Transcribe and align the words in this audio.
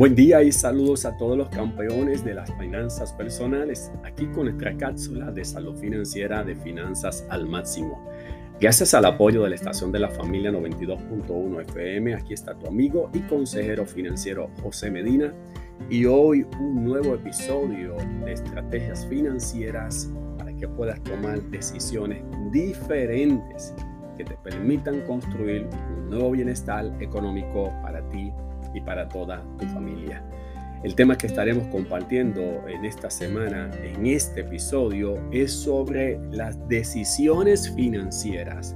Buen 0.00 0.14
día 0.14 0.42
y 0.42 0.50
saludos 0.50 1.04
a 1.04 1.14
todos 1.18 1.36
los 1.36 1.50
campeones 1.50 2.24
de 2.24 2.32
las 2.32 2.50
finanzas 2.56 3.12
personales, 3.12 3.92
aquí 4.02 4.24
con 4.28 4.46
nuestra 4.46 4.74
cápsula 4.74 5.30
de 5.30 5.44
salud 5.44 5.76
financiera 5.76 6.42
de 6.42 6.56
finanzas 6.56 7.26
al 7.28 7.46
máximo. 7.46 8.08
Gracias 8.58 8.94
al 8.94 9.04
apoyo 9.04 9.42
de 9.42 9.50
la 9.50 9.56
estación 9.56 9.92
de 9.92 9.98
la 9.98 10.08
familia 10.08 10.50
92.1 10.52 11.60
FM, 11.68 12.14
aquí 12.14 12.32
está 12.32 12.58
tu 12.58 12.66
amigo 12.66 13.10
y 13.12 13.18
consejero 13.18 13.84
financiero 13.84 14.48
José 14.62 14.90
Medina 14.90 15.34
y 15.90 16.06
hoy 16.06 16.46
un 16.58 16.82
nuevo 16.82 17.14
episodio 17.14 17.94
de 18.24 18.32
estrategias 18.32 19.06
financieras 19.06 20.10
para 20.38 20.56
que 20.56 20.66
puedas 20.66 20.98
tomar 21.02 21.42
decisiones 21.50 22.24
diferentes 22.50 23.74
que 24.16 24.24
te 24.24 24.34
permitan 24.38 25.02
construir 25.02 25.68
un 25.98 26.08
nuevo 26.08 26.30
bienestar 26.30 26.90
económico 27.02 27.70
para 27.82 28.00
ti 28.08 28.32
y 28.74 28.80
para 28.80 29.08
toda 29.08 29.42
tu 29.58 29.66
familia. 29.66 30.22
El 30.82 30.94
tema 30.94 31.18
que 31.18 31.26
estaremos 31.26 31.66
compartiendo 31.68 32.66
en 32.66 32.86
esta 32.86 33.10
semana, 33.10 33.70
en 33.84 34.06
este 34.06 34.40
episodio, 34.40 35.18
es 35.30 35.52
sobre 35.52 36.18
las 36.30 36.56
decisiones 36.68 37.70
financieras 37.74 38.74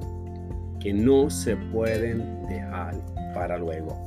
que 0.80 0.92
no 0.92 1.30
se 1.30 1.56
pueden 1.56 2.46
dejar 2.46 2.94
para 3.32 3.56
luego. 3.56 3.98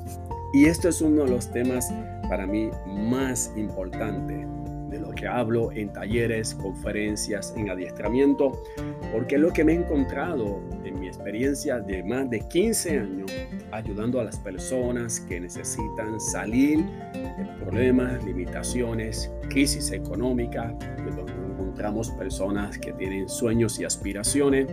Y 0.54 0.66
esto 0.66 0.90
es 0.90 1.02
uno 1.02 1.24
de 1.24 1.32
los 1.32 1.52
temas 1.52 1.92
para 2.30 2.46
mí 2.46 2.70
más 2.86 3.52
importantes 3.58 4.46
de 4.92 5.00
lo 5.00 5.12
que 5.12 5.28
hablo 5.28 5.72
en 5.72 5.92
talleres, 5.92 6.54
conferencias, 6.54 7.54
en 7.58 7.70
adiestramiento, 7.70 8.62
porque 9.12 9.36
es 9.36 9.42
lo 9.42 9.52
que 9.52 9.64
me 9.64 9.74
he 9.74 9.76
encontrado 9.76 10.62
en 10.84 11.00
mi 11.00 11.08
experiencia 11.08 11.80
de 11.80 12.04
más 12.04 12.30
de 12.30 12.40
15 12.42 13.00
años 13.00 13.32
ayudando 13.78 14.20
a 14.20 14.24
las 14.24 14.38
personas 14.38 15.20
que 15.22 15.40
necesitan 15.40 16.20
salir 16.20 16.84
de 17.14 17.46
problemas, 17.60 18.24
limitaciones, 18.24 19.32
crisis 19.50 19.92
económica, 19.92 20.76
donde 20.98 21.32
encontramos 21.54 22.10
personas 22.12 22.78
que 22.78 22.92
tienen 22.94 23.30
sueños 23.30 23.80
y 23.80 23.86
aspiraciones 23.86 24.68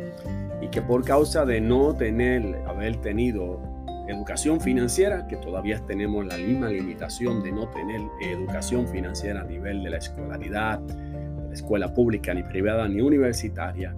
y 0.63 0.69
que 0.69 0.81
por 0.81 1.05
causa 1.05 1.45
de 1.45 1.61
no 1.61 1.95
tener, 1.95 2.63
haber 2.67 2.97
tenido 3.03 3.61
educación 4.09 4.61
financiera, 4.61 5.27
que 5.27 5.37
todavía 5.37 5.85
tenemos 5.87 6.25
la 6.25 6.37
misma 6.37 6.69
limitación 6.69 7.43
de 7.43 7.53
no 7.53 7.69
tener 7.69 8.01
educación 8.23 8.89
financiera 8.89 9.43
a 9.43 9.45
nivel 9.45 9.83
de 9.83 9.91
la 9.91 9.99
escolaridad, 9.99 10.79
de 10.79 11.49
la 11.49 11.55
escuela 11.55 11.93
pública, 11.93 12.33
ni 12.33 12.43
privada, 12.43 12.89
ni 12.89 13.01
universitaria. 13.01 13.95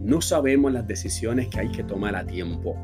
No 0.00 0.20
sabemos 0.20 0.72
las 0.72 0.86
decisiones 0.86 1.48
que 1.48 1.60
hay 1.60 1.68
que 1.70 1.82
tomar 1.82 2.16
a 2.16 2.24
tiempo. 2.24 2.76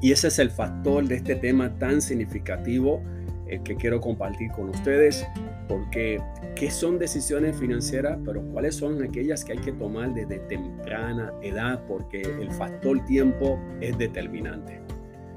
Y 0.00 0.12
ese 0.12 0.28
es 0.28 0.38
el 0.38 0.50
factor 0.50 1.06
de 1.06 1.16
este 1.16 1.34
tema 1.34 1.74
tan 1.78 2.00
significativo 2.00 3.02
eh, 3.48 3.60
que 3.64 3.76
quiero 3.76 4.00
compartir 4.00 4.50
con 4.52 4.68
ustedes, 4.68 5.26
porque 5.68 6.20
¿qué 6.54 6.70
son 6.70 6.98
decisiones 6.98 7.56
financieras? 7.56 8.18
Pero 8.24 8.42
¿cuáles 8.52 8.76
son 8.76 9.02
aquellas 9.02 9.44
que 9.44 9.52
hay 9.52 9.58
que 9.58 9.72
tomar 9.72 10.14
desde 10.14 10.38
temprana 10.40 11.32
edad? 11.42 11.82
Porque 11.88 12.20
el 12.22 12.50
factor 12.52 13.04
tiempo 13.06 13.58
es 13.80 13.96
determinante. 13.96 14.80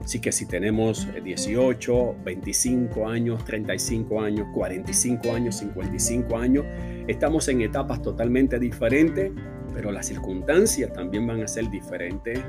Así 0.04 0.20
que 0.20 0.32
si 0.32 0.46
tenemos 0.46 1.08
18, 1.24 2.16
25 2.26 3.08
años, 3.08 3.46
35 3.46 4.22
años, 4.22 4.48
45 4.54 5.32
años, 5.32 5.56
55 5.58 6.38
años, 6.38 6.66
estamos 7.08 7.48
en 7.48 7.62
etapas 7.62 8.02
totalmente 8.02 8.60
diferentes, 8.60 9.32
pero 9.74 9.92
las 9.92 10.08
circunstancias 10.08 10.92
también 10.94 11.26
van 11.28 11.42
a 11.42 11.48
ser 11.48 11.70
diferentes 11.70 12.40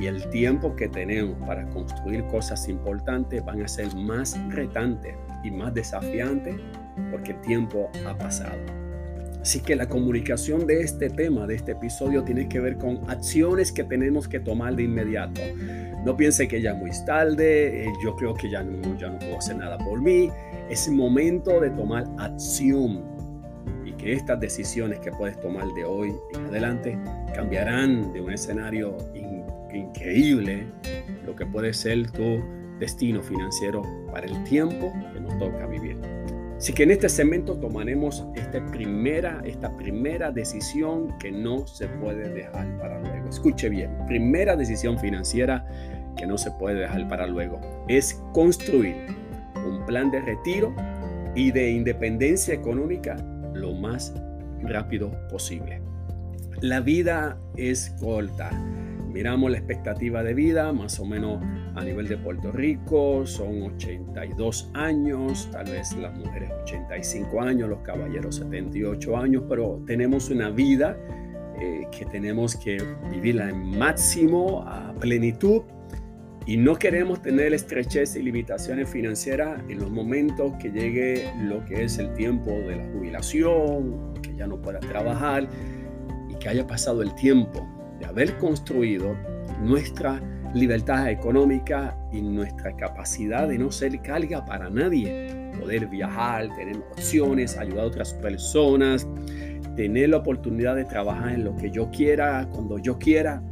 y 0.00 0.06
el 0.06 0.28
tiempo 0.30 0.74
que 0.76 0.88
tenemos 0.88 1.36
para 1.46 1.68
construir 1.70 2.24
cosas 2.26 2.68
importantes 2.68 3.44
van 3.44 3.62
a 3.62 3.68
ser 3.68 3.94
más 3.94 4.38
retantes 4.48 5.14
y 5.42 5.50
más 5.50 5.74
desafiantes 5.74 6.56
porque 7.10 7.32
el 7.32 7.40
tiempo 7.40 7.90
ha 8.06 8.16
pasado. 8.16 8.58
Así 9.40 9.60
que 9.60 9.74
la 9.74 9.88
comunicación 9.88 10.66
de 10.66 10.82
este 10.82 11.08
tema, 11.08 11.46
de 11.46 11.54
este 11.54 11.72
episodio, 11.72 12.22
tiene 12.22 12.46
que 12.48 12.60
ver 12.60 12.76
con 12.76 13.00
acciones 13.08 13.72
que 13.72 13.84
tenemos 13.84 14.28
que 14.28 14.38
tomar 14.38 14.76
de 14.76 14.82
inmediato. 14.82 15.40
No 16.04 16.16
piense 16.16 16.46
que 16.46 16.60
ya 16.60 16.72
es 16.72 16.78
muy 16.78 16.90
tarde, 17.06 17.84
eh, 17.84 17.92
yo 18.04 18.14
creo 18.16 18.34
que 18.34 18.50
ya 18.50 18.62
no, 18.62 18.98
ya 18.98 19.08
no 19.08 19.18
puedo 19.18 19.38
hacer 19.38 19.56
nada 19.56 19.78
por 19.78 20.00
mí. 20.02 20.30
Es 20.68 20.88
momento 20.90 21.58
de 21.58 21.70
tomar 21.70 22.04
acción 22.18 23.19
que 24.00 24.14
estas 24.14 24.40
decisiones 24.40 24.98
que 25.00 25.10
puedes 25.12 25.38
tomar 25.40 25.66
de 25.74 25.84
hoy 25.84 26.14
en 26.34 26.46
adelante 26.46 26.98
cambiarán 27.34 28.12
de 28.12 28.20
un 28.20 28.32
escenario 28.32 28.96
increíble 29.72 30.66
lo 31.26 31.36
que 31.36 31.46
puede 31.46 31.72
ser 31.72 32.10
tu 32.10 32.42
destino 32.78 33.22
financiero 33.22 33.82
para 34.10 34.26
el 34.26 34.42
tiempo 34.44 34.92
que 35.12 35.20
nos 35.20 35.38
toca 35.38 35.66
vivir. 35.66 35.98
Así 36.56 36.72
que 36.72 36.82
en 36.82 36.90
este 36.90 37.08
segmento 37.08 37.56
tomaremos 37.58 38.26
esta 38.34 38.64
primera, 38.66 39.40
esta 39.44 39.74
primera 39.76 40.30
decisión 40.30 41.16
que 41.18 41.30
no 41.30 41.66
se 41.66 41.86
puede 41.86 42.28
dejar 42.28 42.78
para 42.78 43.00
luego. 43.00 43.28
Escuche 43.28 43.68
bien, 43.68 43.90
primera 44.06 44.56
decisión 44.56 44.98
financiera 44.98 45.66
que 46.16 46.26
no 46.26 46.36
se 46.36 46.50
puede 46.52 46.80
dejar 46.80 47.08
para 47.08 47.26
luego 47.26 47.60
es 47.88 48.22
construir 48.32 48.94
un 49.66 49.84
plan 49.86 50.10
de 50.10 50.20
retiro 50.20 50.74
y 51.34 51.50
de 51.50 51.70
independencia 51.70 52.52
económica 52.52 53.16
lo 53.54 53.72
más 53.72 54.14
rápido 54.62 55.10
posible. 55.28 55.80
La 56.60 56.80
vida 56.80 57.38
es 57.56 57.90
corta 58.00 58.50
miramos 59.12 59.50
la 59.50 59.58
expectativa 59.58 60.22
de 60.22 60.34
vida, 60.34 60.72
más 60.72 60.98
o 61.00 61.04
menos 61.04 61.42
a 61.74 61.84
nivel 61.84 62.08
de 62.08 62.16
Puerto 62.16 62.52
Rico, 62.52 63.26
son 63.26 63.62
82 63.62 64.70
años, 64.74 65.48
tal 65.52 65.66
vez 65.66 65.94
las 65.96 66.16
mujeres 66.16 66.50
85 66.62 67.40
años, 67.40 67.68
los 67.68 67.80
caballeros 67.80 68.36
78 68.36 69.16
años, 69.16 69.44
pero 69.48 69.82
tenemos 69.86 70.30
una 70.30 70.50
vida 70.50 70.96
eh, 71.60 71.86
que 71.96 72.06
tenemos 72.06 72.56
que 72.56 72.78
vivirla 73.10 73.50
en 73.50 73.78
máximo, 73.78 74.62
a 74.66 74.94
plenitud, 74.94 75.62
y 76.46 76.56
no 76.56 76.76
queremos 76.76 77.22
tener 77.22 77.52
estrechez 77.52 78.16
y 78.16 78.22
limitaciones 78.22 78.88
financieras 78.88 79.62
en 79.68 79.78
los 79.78 79.90
momentos 79.90 80.54
que 80.58 80.70
llegue 80.70 81.30
lo 81.42 81.64
que 81.64 81.84
es 81.84 81.98
el 81.98 82.12
tiempo 82.14 82.50
de 82.50 82.76
la 82.76 82.84
jubilación, 82.92 84.14
que 84.22 84.34
ya 84.34 84.46
no 84.46 84.60
pueda 84.60 84.80
trabajar 84.80 85.48
y 86.28 86.34
que 86.36 86.48
haya 86.48 86.66
pasado 86.66 87.02
el 87.02 87.14
tiempo 87.14 87.66
de 87.98 88.06
haber 88.06 88.36
construido 88.38 89.16
nuestra 89.62 90.20
libertad 90.54 91.10
económica 91.10 91.96
y 92.12 92.22
nuestra 92.22 92.74
capacidad 92.76 93.48
de 93.48 93.58
no 93.58 93.70
ser 93.70 94.00
carga 94.00 94.44
para 94.44 94.68
nadie. 94.70 95.52
Poder 95.60 95.86
viajar, 95.86 96.48
tener 96.56 96.76
opciones, 96.90 97.56
ayudar 97.56 97.84
a 97.84 97.88
otras 97.88 98.14
personas, 98.14 99.06
tener 99.76 100.08
la 100.08 100.18
oportunidad 100.18 100.74
de 100.74 100.84
trabajar 100.84 101.34
en 101.34 101.44
lo 101.44 101.54
que 101.56 101.70
yo 101.70 101.90
quiera, 101.90 102.48
cuando 102.50 102.78
yo 102.78 102.98
quiera. 102.98 103.42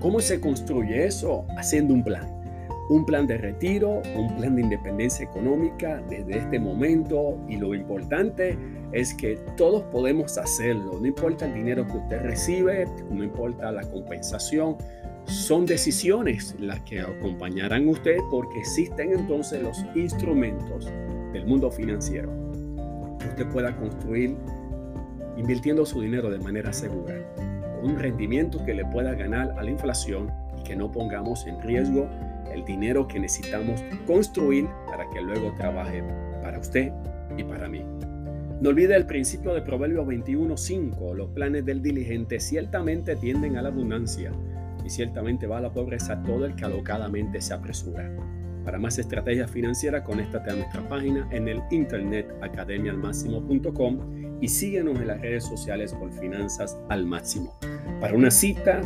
¿Cómo 0.00 0.20
se 0.20 0.40
construye 0.40 1.04
eso? 1.04 1.44
Haciendo 1.58 1.92
un 1.92 2.02
plan. 2.02 2.26
Un 2.88 3.04
plan 3.04 3.26
de 3.26 3.36
retiro, 3.36 4.00
un 4.16 4.34
plan 4.36 4.56
de 4.56 4.62
independencia 4.62 5.24
económica 5.24 6.02
desde 6.08 6.38
este 6.38 6.58
momento 6.58 7.38
y 7.48 7.58
lo 7.58 7.74
importante 7.74 8.58
es 8.92 9.12
que 9.14 9.38
todos 9.58 9.82
podemos 9.92 10.38
hacerlo, 10.38 10.98
no 10.98 11.06
importa 11.06 11.46
el 11.46 11.54
dinero 11.54 11.86
que 11.86 11.98
usted 11.98 12.22
recibe, 12.22 12.88
no 13.10 13.22
importa 13.22 13.70
la 13.70 13.82
compensación, 13.82 14.76
son 15.26 15.66
decisiones 15.66 16.56
las 16.58 16.80
que 16.80 17.00
acompañarán 17.00 17.86
a 17.86 17.90
usted 17.92 18.16
porque 18.30 18.58
existen 18.58 19.12
entonces 19.12 19.62
los 19.62 19.84
instrumentos 19.94 20.90
del 21.32 21.46
mundo 21.46 21.70
financiero 21.70 22.32
que 23.20 23.28
usted 23.28 23.46
pueda 23.50 23.76
construir 23.76 24.34
invirtiendo 25.36 25.86
su 25.86 26.00
dinero 26.00 26.30
de 26.30 26.38
manera 26.38 26.72
segura, 26.72 27.14
un 27.82 27.98
rendimiento 27.98 28.64
que 28.64 28.74
le 28.74 28.84
pueda 28.84 29.14
ganar 29.14 29.54
a 29.58 29.62
la 29.62 29.70
inflación 29.70 30.30
y 30.58 30.62
que 30.62 30.76
no 30.76 30.90
pongamos 30.90 31.46
en 31.46 31.60
riesgo 31.62 32.08
el 32.52 32.64
dinero 32.64 33.06
que 33.06 33.20
necesitamos 33.20 33.82
construir 34.06 34.66
para 34.86 35.08
que 35.10 35.20
luego 35.20 35.54
trabaje 35.56 36.02
para 36.42 36.58
usted 36.58 36.92
y 37.36 37.44
para 37.44 37.68
mí. 37.68 37.84
No 38.60 38.70
olvide 38.70 38.94
el 38.94 39.06
principio 39.06 39.54
de 39.54 39.62
Proverbios 39.62 40.06
21:5. 40.06 41.14
Los 41.14 41.30
planes 41.30 41.64
del 41.64 41.80
diligente 41.80 42.40
ciertamente 42.40 43.16
tienden 43.16 43.56
a 43.56 43.62
la 43.62 43.68
abundancia 43.68 44.32
y 44.84 44.90
ciertamente 44.90 45.46
va 45.46 45.58
a 45.58 45.62
la 45.62 45.72
pobreza 45.72 46.22
todo 46.22 46.44
el 46.44 46.54
que 46.54 46.66
alocadamente 46.66 47.40
se 47.40 47.54
apresura. 47.54 48.10
Para 48.64 48.78
más 48.78 48.98
estrategias 48.98 49.50
financieras, 49.50 50.02
conéctate 50.02 50.50
a 50.50 50.56
nuestra 50.56 50.86
página 50.86 51.26
en 51.30 51.48
el 51.48 51.62
internet 51.70 52.34
academialmáximo.com 52.42 54.29
y 54.40 54.48
síguenos 54.48 54.98
en 55.00 55.08
las 55.08 55.20
redes 55.20 55.44
sociales 55.44 55.92
por 55.94 56.12
Finanzas 56.12 56.78
al 56.88 57.04
Máximo. 57.06 57.58
Para 58.00 58.14
una 58.14 58.30
cita 58.30 58.80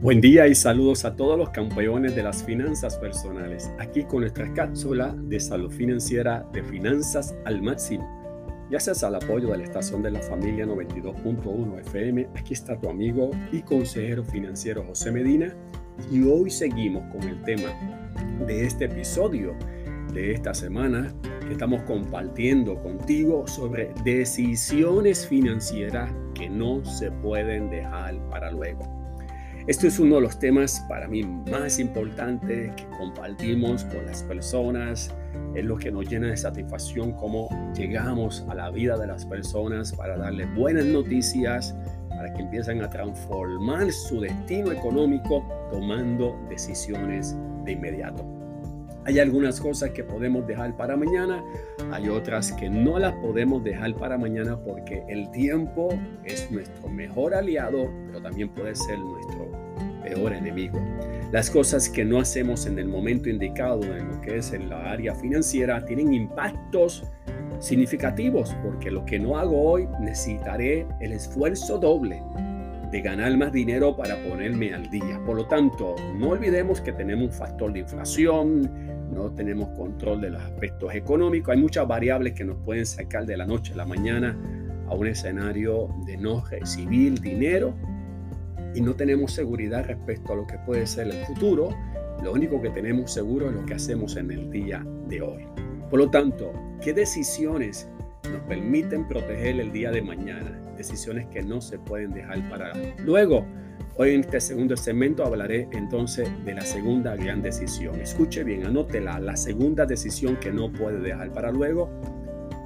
Buen 0.02 0.20
día 0.20 0.48
y 0.48 0.56
saludos 0.56 1.06
a 1.06 1.16
todos 1.16 1.38
los 1.38 1.52
campeones 1.52 2.16
de 2.16 2.24
las 2.24 2.44
finanzas 2.44 2.98
personales, 2.98 3.72
aquí 3.78 4.04
con 4.04 4.22
nuestra 4.22 4.52
cápsula 4.52 5.16
de 5.16 5.40
salud 5.40 5.70
financiera 5.72 6.44
de 6.52 6.64
finanzas 6.64 7.36
al 7.46 7.62
máximo. 7.62 8.10
Gracias 8.72 9.04
al 9.04 9.14
apoyo 9.14 9.50
de 9.50 9.60
la 9.60 9.64
estación 9.64 10.02
de 10.02 10.10
la 10.10 10.20
familia 10.20 10.66
92.1 10.66 11.82
FM, 11.82 12.30
aquí 12.36 12.56
está 12.56 12.80
tu 12.80 12.90
amigo 12.90 13.30
y 13.52 13.62
consejero 13.62 14.24
financiero 14.24 14.84
José 14.86 15.12
Medina 15.12 15.56
y 16.12 16.24
hoy 16.24 16.50
seguimos 16.50 17.04
con 17.12 17.22
el 17.30 17.40
tema 17.44 17.70
de 18.48 18.66
este 18.66 18.86
episodio 18.86 19.56
de 20.14 20.32
esta 20.32 20.56
semana 20.56 21.14
que 21.46 21.52
estamos 21.52 21.84
compartiendo 21.84 22.74
contigo 22.82 23.46
sobre 23.46 23.94
decisiones 24.04 25.28
financieras 25.28 26.12
que 26.34 26.50
no 26.50 26.84
se 26.86 27.12
pueden 27.12 27.70
dejar 27.70 28.18
para 28.32 28.50
luego. 28.50 29.01
Esto 29.68 29.86
es 29.86 30.00
uno 30.00 30.16
de 30.16 30.22
los 30.22 30.40
temas 30.40 30.84
para 30.90 31.08
mí 31.08 31.24
más 31.24 31.78
importantes 31.78 32.72
que 32.76 32.86
compartimos 32.98 33.84
con 33.86 34.04
las 34.08 34.24
personas. 34.24 35.14
Es 35.54 35.64
lo 35.64 35.78
que 35.78 35.92
nos 35.92 36.10
llena 36.10 36.30
de 36.30 36.38
satisfacción 36.38 37.12
cómo 37.12 37.48
llegamos 37.76 38.44
a 38.50 38.56
la 38.56 38.72
vida 38.72 38.98
de 38.98 39.06
las 39.06 39.24
personas 39.24 39.94
para 39.94 40.18
darles 40.18 40.52
buenas 40.56 40.86
noticias, 40.86 41.76
para 42.10 42.34
que 42.34 42.42
empiecen 42.42 42.82
a 42.82 42.90
transformar 42.90 43.92
su 43.92 44.22
destino 44.22 44.72
económico 44.72 45.46
tomando 45.70 46.36
decisiones 46.50 47.36
de 47.64 47.74
inmediato. 47.74 48.41
Hay 49.06 49.20
algunas 49.20 49.60
cosas 49.60 49.90
que 49.92 50.04
podemos 50.04 50.46
dejar 50.46 50.78
para 50.78 50.96
mañana, 50.96 51.44
hay 51.92 52.08
otras 52.08 52.52
que 52.52 52.70
no 52.70 53.00
las 53.00 53.14
podemos 53.16 53.64
dejar 53.64 53.96
para 53.96 54.18
mañana 54.18 54.60
porque 54.60 55.04
el 55.10 55.32
tiempo 55.32 55.90
es 56.24 56.52
nuestro 56.52 56.88
mejor 56.88 57.34
aliado, 57.34 57.90
pero 58.06 58.22
también 58.22 58.50
puede 58.50 58.76
ser 58.76 59.00
nuestro 59.00 59.52
peor 60.04 60.34
enemigo. 60.34 60.80
Las 61.32 61.50
cosas 61.50 61.90
que 61.90 62.06
no 62.06 62.20
hacemos 62.20 62.68
en 62.68 62.78
el 62.78 62.88
momento 62.88 63.28
indicado 63.28 63.82
en 63.84 64.08
lo 64.08 64.22
que 64.22 64.38
es 64.38 64.54
en 64.54 64.70
la 64.70 64.92
área 64.92 65.16
financiera 65.16 65.84
tienen 65.84 66.14
impactos 66.14 67.04
significativos 67.60 68.56
porque 68.64 68.92
lo 68.92 69.04
que 69.06 69.18
no 69.18 69.38
hago 69.38 69.62
hoy 69.62 69.88
necesitaré 70.00 70.86
el 71.00 71.14
esfuerzo 71.14 71.78
doble 71.80 72.22
de 72.92 73.02
ganar 73.02 73.36
más 73.38 73.52
dinero 73.52 73.96
para 73.96 74.22
ponerme 74.24 74.74
al 74.74 74.90
día. 74.90 75.20
Por 75.26 75.38
lo 75.38 75.48
tanto, 75.48 75.96
no 76.18 76.30
olvidemos 76.30 76.82
que 76.82 76.92
tenemos 76.92 77.26
un 77.26 77.32
factor 77.32 77.72
de 77.72 77.80
inflación, 77.80 78.70
no 79.12 79.32
tenemos 79.32 79.70
control 79.78 80.22
de 80.22 80.32
los 80.32 80.42
aspectos 80.42 80.94
económicos, 80.94 81.54
hay 81.54 81.62
muchas 81.62 81.88
variables 81.88 82.34
que 82.34 82.44
nos 82.44 82.58
pueden 82.58 82.86
sacar 82.86 83.26
de 83.26 83.38
la 83.38 83.46
noche 83.46 83.74
a 83.74 83.78
la 83.78 83.86
mañana 83.86 84.38
a 84.88 84.94
un 84.94 85.08
escenario 85.08 85.90
de 86.06 86.18
no 86.18 86.44
recibir 86.46 87.20
dinero 87.22 87.74
y 88.76 88.82
no 88.82 88.94
tenemos 88.94 89.32
seguridad 89.32 89.86
respecto 89.86 90.34
a 90.34 90.36
lo 90.36 90.48
que 90.48 90.58
puede 90.60 90.86
ser 90.86 91.08
el 91.08 91.26
futuro. 91.26 91.70
Lo 92.24 92.34
único 92.34 92.62
que 92.62 92.70
tenemos 92.70 93.12
seguro 93.12 93.50
es 93.50 93.56
lo 93.56 93.66
que 93.66 93.74
hacemos 93.74 94.16
en 94.18 94.32
el 94.32 94.52
día 94.52 94.86
de 95.08 95.22
hoy. 95.22 95.46
Por 95.90 96.00
lo 96.00 96.10
tanto, 96.10 96.54
¿qué 96.82 96.94
decisiones 96.94 97.90
nos 98.30 98.42
permiten 98.44 99.08
proteger 99.08 99.60
el 99.60 99.72
día 99.72 99.92
de 99.92 100.02
mañana? 100.02 100.60
Decisiones 100.78 101.28
que 101.28 101.42
no 101.42 101.62
se 101.62 101.80
pueden 101.80 102.12
dejar 102.12 102.50
para 102.50 102.74
luego. 103.06 103.46
Hoy 103.98 104.12
en 104.12 104.22
este 104.22 104.40
segundo 104.40 104.78
segmento 104.78 105.26
hablaré 105.26 105.68
entonces 105.74 106.30
de 106.46 106.54
la 106.54 106.62
segunda 106.62 107.16
gran 107.16 107.42
decisión. 107.42 108.00
Escuche 108.00 108.44
bien, 108.44 108.66
anótela. 108.66 109.20
La 109.20 109.36
segunda 109.36 109.86
decisión 109.86 110.38
que 110.38 110.52
no 110.52 110.72
puede 110.72 111.00
dejar 111.00 111.32
para 111.34 111.52
luego 111.52 111.90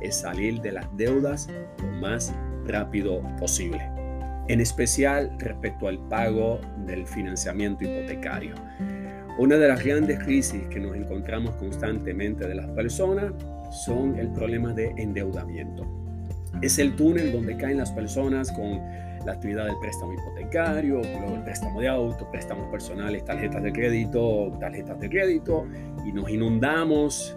es 0.02 0.18
salir 0.18 0.62
de 0.62 0.72
las 0.72 0.86
deudas 0.96 1.50
lo 1.82 1.92
más 2.00 2.34
rápido 2.66 3.22
posible. 3.40 3.82
En 4.48 4.62
especial 4.62 5.36
respecto 5.40 5.88
al 5.88 5.98
pago 6.08 6.60
del 6.86 7.08
financiamiento 7.08 7.84
hipotecario. 7.84 8.54
Una 9.38 9.58
de 9.58 9.68
las 9.68 9.84
grandes 9.84 10.20
crisis 10.20 10.62
que 10.70 10.80
nos 10.80 10.96
encontramos 10.96 11.56
constantemente 11.56 12.48
de 12.48 12.56
las 12.56 12.68
personas 12.68 13.34
son 13.70 14.18
el 14.18 14.30
problema 14.30 14.72
de 14.72 14.94
endeudamiento. 14.96 15.86
Es 16.62 16.80
el 16.80 16.96
túnel 16.96 17.34
donde 17.34 17.58
caen 17.58 17.78
las 17.78 17.92
personas 17.92 18.50
con 18.54 18.80
la 19.26 19.34
actividad 19.34 19.66
del 19.66 19.76
préstamo 19.82 20.14
hipotecario, 20.14 21.02
luego 21.02 21.36
el 21.36 21.44
préstamo 21.44 21.82
de 21.82 21.90
auto, 21.90 22.32
préstamos 22.32 22.72
personales, 22.72 23.26
tarjetas 23.26 23.62
de 23.62 23.74
crédito, 23.74 24.56
tarjetas 24.58 25.02
de 25.02 25.10
crédito, 25.10 25.66
y 26.06 26.14
nos 26.14 26.30
inundamos 26.30 27.36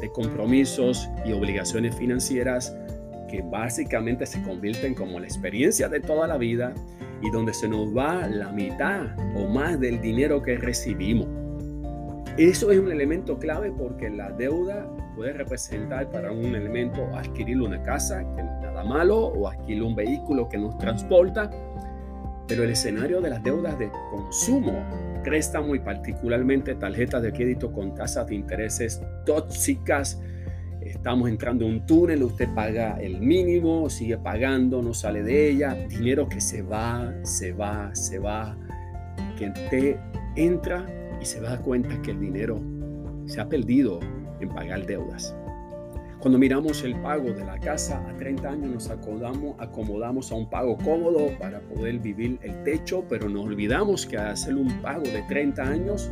de 0.00 0.12
compromisos 0.12 1.10
y 1.24 1.32
obligaciones 1.32 1.96
financieras 1.96 2.76
que 3.28 3.42
básicamente 3.42 4.26
se 4.26 4.40
convierten 4.42 4.94
como 4.94 5.18
la 5.18 5.26
experiencia 5.26 5.88
de 5.88 5.98
toda 5.98 6.28
la 6.28 6.36
vida 6.36 6.72
y 7.22 7.30
donde 7.30 7.54
se 7.54 7.68
nos 7.68 7.96
va 7.96 8.26
la 8.26 8.50
mitad 8.52 9.06
o 9.36 9.48
más 9.48 9.78
del 9.80 10.00
dinero 10.00 10.42
que 10.42 10.58
recibimos. 10.58 11.28
Eso 12.36 12.70
es 12.70 12.78
un 12.78 12.90
elemento 12.90 13.38
clave 13.38 13.72
porque 13.72 14.10
la 14.10 14.30
deuda 14.30 14.88
puede 15.14 15.34
representar 15.34 16.10
para 16.10 16.32
un 16.32 16.54
elemento 16.54 17.06
adquirir 17.14 17.60
una 17.60 17.82
casa, 17.82 18.20
que 18.34 18.42
no 18.42 18.56
es 18.56 18.62
nada 18.62 18.84
malo, 18.84 19.18
o 19.18 19.48
adquirir 19.48 19.82
un 19.82 19.94
vehículo 19.94 20.48
que 20.48 20.56
nos 20.56 20.78
transporta, 20.78 21.50
pero 22.48 22.64
el 22.64 22.70
escenario 22.70 23.20
de 23.20 23.30
las 23.30 23.42
deudas 23.42 23.78
de 23.78 23.90
consumo, 24.10 24.82
préstamo 25.22 25.74
y 25.74 25.80
particularmente 25.80 26.74
tarjetas 26.74 27.22
de 27.22 27.32
crédito 27.32 27.70
con 27.70 27.94
tasas 27.94 28.26
de 28.26 28.34
intereses 28.34 29.02
tóxicas, 29.26 30.20
estamos 30.86 31.28
entrando 31.28 31.64
en 31.66 31.72
un 31.72 31.86
túnel, 31.86 32.22
usted 32.22 32.48
paga 32.54 33.00
el 33.00 33.20
mínimo, 33.20 33.88
sigue 33.90 34.18
pagando, 34.18 34.82
no 34.82 34.94
sale 34.94 35.22
de 35.22 35.50
ella, 35.50 35.74
dinero 35.74 36.28
que 36.28 36.40
se 36.40 36.62
va, 36.62 37.12
se 37.22 37.52
va, 37.52 37.94
se 37.94 38.18
va, 38.18 38.56
que 39.38 39.48
usted 39.48 39.96
entra 40.36 40.86
y 41.20 41.24
se 41.24 41.40
da 41.40 41.58
cuenta 41.58 42.00
que 42.02 42.10
el 42.10 42.20
dinero 42.20 42.60
se 43.26 43.40
ha 43.40 43.48
perdido 43.48 44.00
en 44.40 44.48
pagar 44.48 44.86
deudas. 44.86 45.34
Cuando 46.22 46.38
miramos 46.38 46.84
el 46.84 46.94
pago 47.00 47.32
de 47.32 47.44
la 47.44 47.58
casa 47.58 48.00
a 48.08 48.16
30 48.16 48.48
años 48.48 48.70
nos 48.70 48.90
acomodamos, 48.90 49.56
acomodamos 49.58 50.30
a 50.30 50.36
un 50.36 50.48
pago 50.48 50.78
cómodo 50.78 51.36
para 51.40 51.58
poder 51.62 51.98
vivir 51.98 52.38
el 52.42 52.62
techo, 52.62 53.04
pero 53.08 53.28
nos 53.28 53.46
olvidamos 53.46 54.06
que 54.06 54.16
hacer 54.16 54.54
un 54.54 54.68
pago 54.82 55.02
de 55.02 55.20
30 55.22 55.62
años 55.62 56.08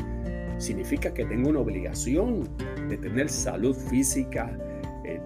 significa 0.61 1.13
que 1.13 1.25
tengo 1.25 1.49
una 1.49 1.61
obligación 1.61 2.49
de 2.89 2.97
tener 2.97 3.29
salud 3.29 3.75
física, 3.75 4.57
eh, 5.05 5.21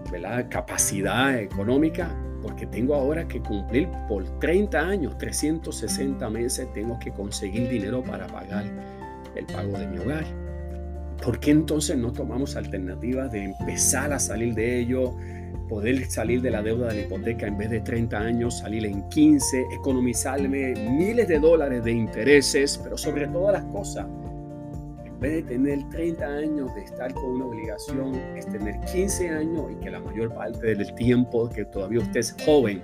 capacidad 0.48 1.38
económica, 1.38 2.08
porque 2.40 2.66
tengo 2.66 2.94
ahora 2.94 3.26
que 3.26 3.40
cumplir 3.40 3.88
por 4.08 4.38
30 4.38 4.78
años, 4.78 5.18
360 5.18 6.28
meses, 6.30 6.72
tengo 6.72 6.98
que 6.98 7.10
conseguir 7.10 7.68
dinero 7.68 8.02
para 8.02 8.26
pagar 8.26 8.64
el 9.34 9.46
pago 9.46 9.78
de 9.78 9.86
mi 9.88 9.98
hogar. 9.98 10.24
¿Por 11.22 11.40
qué 11.40 11.52
entonces 11.52 11.96
no 11.96 12.12
tomamos 12.12 12.54
alternativas 12.54 13.32
de 13.32 13.44
empezar 13.44 14.12
a 14.12 14.18
salir 14.18 14.54
de 14.54 14.78
ello, 14.78 15.16
poder 15.68 16.04
salir 16.10 16.42
de 16.42 16.50
la 16.50 16.62
deuda 16.62 16.88
de 16.88 16.94
la 16.94 17.00
hipoteca 17.02 17.46
en 17.46 17.56
vez 17.56 17.70
de 17.70 17.80
30 17.80 18.18
años, 18.18 18.58
salir 18.58 18.84
en 18.84 19.08
15, 19.08 19.64
economizarme 19.72 20.74
miles 20.74 21.26
de 21.28 21.38
dólares 21.38 21.82
de 21.82 21.92
intereses, 21.92 22.78
pero 22.82 22.98
sobre 22.98 23.26
todas 23.28 23.54
las 23.54 23.64
cosas, 23.72 24.06
vez 25.24 25.36
de 25.36 25.54
tener 25.54 25.88
30 25.88 26.26
años 26.26 26.74
de 26.74 26.82
estar 26.82 27.14
con 27.14 27.24
una 27.24 27.46
obligación, 27.46 28.14
es 28.36 28.46
tener 28.46 28.78
15 28.80 29.30
años 29.30 29.72
y 29.72 29.76
que 29.76 29.90
la 29.90 29.98
mayor 30.00 30.34
parte 30.34 30.74
del 30.74 30.94
tiempo 30.96 31.48
que 31.48 31.64
todavía 31.64 32.00
usted 32.00 32.20
es 32.20 32.36
joven, 32.44 32.82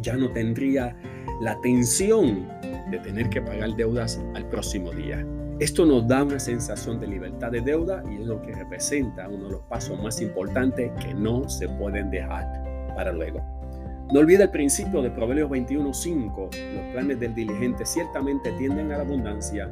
ya 0.00 0.16
no 0.16 0.28
tendría 0.32 0.96
la 1.40 1.56
tensión 1.60 2.48
de 2.90 2.98
tener 2.98 3.30
que 3.30 3.40
pagar 3.40 3.76
deudas 3.76 4.20
al 4.34 4.48
próximo 4.48 4.90
día. 4.90 5.24
Esto 5.60 5.86
nos 5.86 6.08
da 6.08 6.24
una 6.24 6.40
sensación 6.40 6.98
de 6.98 7.06
libertad 7.06 7.52
de 7.52 7.60
deuda 7.60 8.02
y 8.10 8.20
es 8.20 8.26
lo 8.26 8.42
que 8.42 8.52
representa 8.52 9.28
uno 9.28 9.44
de 9.44 9.52
los 9.52 9.62
pasos 9.62 10.02
más 10.02 10.20
importantes 10.20 10.90
que 11.00 11.14
no 11.14 11.48
se 11.48 11.68
pueden 11.68 12.10
dejar 12.10 12.44
para 12.96 13.12
luego. 13.12 13.40
No 14.12 14.18
olvide 14.18 14.42
el 14.42 14.50
principio 14.50 15.00
de 15.00 15.10
Proverbios 15.10 15.48
21:5. 15.48 16.50
Los 16.74 16.92
planes 16.92 17.20
del 17.20 17.36
diligente 17.36 17.86
ciertamente 17.86 18.50
tienden 18.58 18.90
a 18.90 18.96
la 18.96 19.04
abundancia 19.04 19.70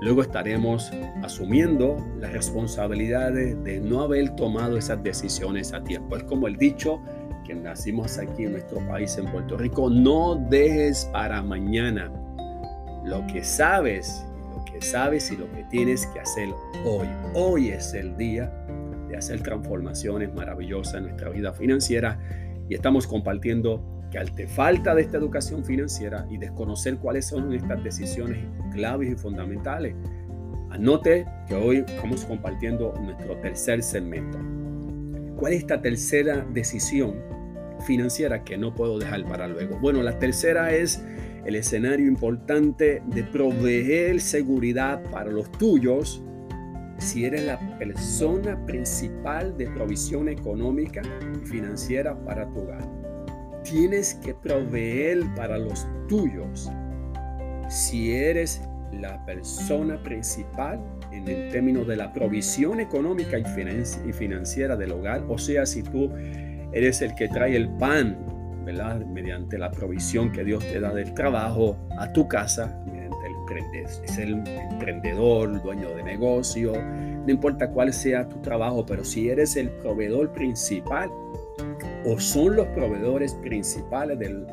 luego 0.00 0.22
estaremos 0.22 0.92
asumiendo 1.22 1.96
las 2.20 2.32
responsabilidades 2.32 3.62
de 3.64 3.80
no 3.80 4.02
haber 4.02 4.36
tomado 4.36 4.76
esas 4.76 5.02
decisiones 5.02 5.72
a 5.72 5.82
tiempo. 5.82 6.16
Es 6.16 6.22
como 6.24 6.46
el 6.46 6.56
dicho 6.56 7.02
que 7.44 7.56
nacimos 7.56 8.18
aquí 8.18 8.44
en 8.44 8.52
nuestro 8.52 8.86
país, 8.86 9.18
en 9.18 9.26
Puerto 9.26 9.56
Rico, 9.56 9.90
no 9.90 10.36
dejes 10.48 11.06
para 11.12 11.42
mañana 11.42 12.12
lo 13.04 13.26
que 13.26 13.42
sabes 13.42 14.24
sabes 14.84 15.32
y 15.32 15.36
lo 15.36 15.50
que 15.50 15.64
tienes 15.64 16.06
que 16.08 16.20
hacer 16.20 16.50
hoy. 16.84 17.08
Hoy 17.34 17.70
es 17.70 17.94
el 17.94 18.16
día 18.16 18.52
de 19.08 19.16
hacer 19.16 19.42
transformaciones 19.42 20.32
maravillosas 20.34 20.96
en 20.96 21.04
nuestra 21.04 21.30
vida 21.30 21.52
financiera 21.52 22.18
y 22.68 22.74
estamos 22.74 23.06
compartiendo 23.06 23.82
que 24.10 24.18
al 24.18 24.32
te 24.32 24.46
falta 24.46 24.94
de 24.94 25.02
esta 25.02 25.16
educación 25.16 25.64
financiera 25.64 26.26
y 26.30 26.36
desconocer 26.36 26.98
cuáles 26.98 27.26
son 27.26 27.52
estas 27.54 27.82
decisiones 27.82 28.38
claves 28.72 29.10
y 29.10 29.14
fundamentales, 29.16 29.94
anote 30.70 31.26
que 31.48 31.54
hoy 31.54 31.78
estamos 31.78 32.24
compartiendo 32.26 32.94
nuestro 33.00 33.36
tercer 33.38 33.82
segmento. 33.82 34.38
¿Cuál 35.36 35.54
es 35.54 35.60
esta 35.60 35.80
tercera 35.80 36.46
decisión 36.52 37.16
financiera 37.86 38.44
que 38.44 38.56
no 38.56 38.74
puedo 38.74 38.98
dejar 38.98 39.24
para 39.24 39.48
luego? 39.48 39.78
Bueno, 39.80 40.02
la 40.02 40.18
tercera 40.18 40.72
es 40.72 41.02
el 41.44 41.56
escenario 41.56 42.06
importante 42.06 43.02
de 43.06 43.24
proveer 43.24 44.20
seguridad 44.20 45.02
para 45.10 45.30
los 45.30 45.50
tuyos 45.52 46.22
si 46.98 47.24
eres 47.24 47.44
la 47.44 47.58
persona 47.78 48.64
principal 48.66 49.56
de 49.56 49.68
provisión 49.68 50.28
económica 50.28 51.02
y 51.02 51.46
financiera 51.46 52.16
para 52.24 52.48
tu 52.50 52.60
hogar. 52.60 52.84
Tienes 53.62 54.14
que 54.14 54.34
proveer 54.34 55.24
para 55.34 55.58
los 55.58 55.86
tuyos 56.08 56.70
si 57.68 58.12
eres 58.12 58.62
la 58.92 59.24
persona 59.24 60.02
principal 60.02 60.80
en 61.12 61.28
el 61.28 61.50
término 61.50 61.84
de 61.84 61.96
la 61.96 62.12
provisión 62.12 62.80
económica 62.80 63.38
y 63.38 64.12
financiera 64.12 64.76
del 64.76 64.92
hogar, 64.92 65.24
o 65.28 65.38
sea, 65.38 65.66
si 65.66 65.82
tú 65.82 66.10
eres 66.72 67.02
el 67.02 67.14
que 67.14 67.28
trae 67.28 67.56
el 67.56 67.68
pan 67.76 68.23
mediante 68.64 69.58
la 69.58 69.70
provisión 69.70 70.32
que 70.32 70.44
Dios 70.44 70.64
te 70.64 70.80
da 70.80 70.92
del 70.92 71.14
trabajo 71.14 71.76
a 71.98 72.12
tu 72.12 72.26
casa, 72.28 72.82
mediante 72.86 73.16
el 73.26 73.34
el 74.18 74.46
emprendedor, 74.72 75.62
dueño 75.62 75.90
de 75.90 76.02
negocio, 76.02 76.72
no 76.74 77.30
importa 77.30 77.70
cuál 77.70 77.92
sea 77.92 78.28
tu 78.28 78.40
trabajo, 78.40 78.84
pero 78.84 79.04
si 79.04 79.28
eres 79.28 79.56
el 79.56 79.70
proveedor 79.70 80.32
principal 80.32 81.10
o 82.04 82.18
son 82.18 82.56
los 82.56 82.66
proveedores 82.68 83.34
principales 83.34 84.18
del, 84.18 84.46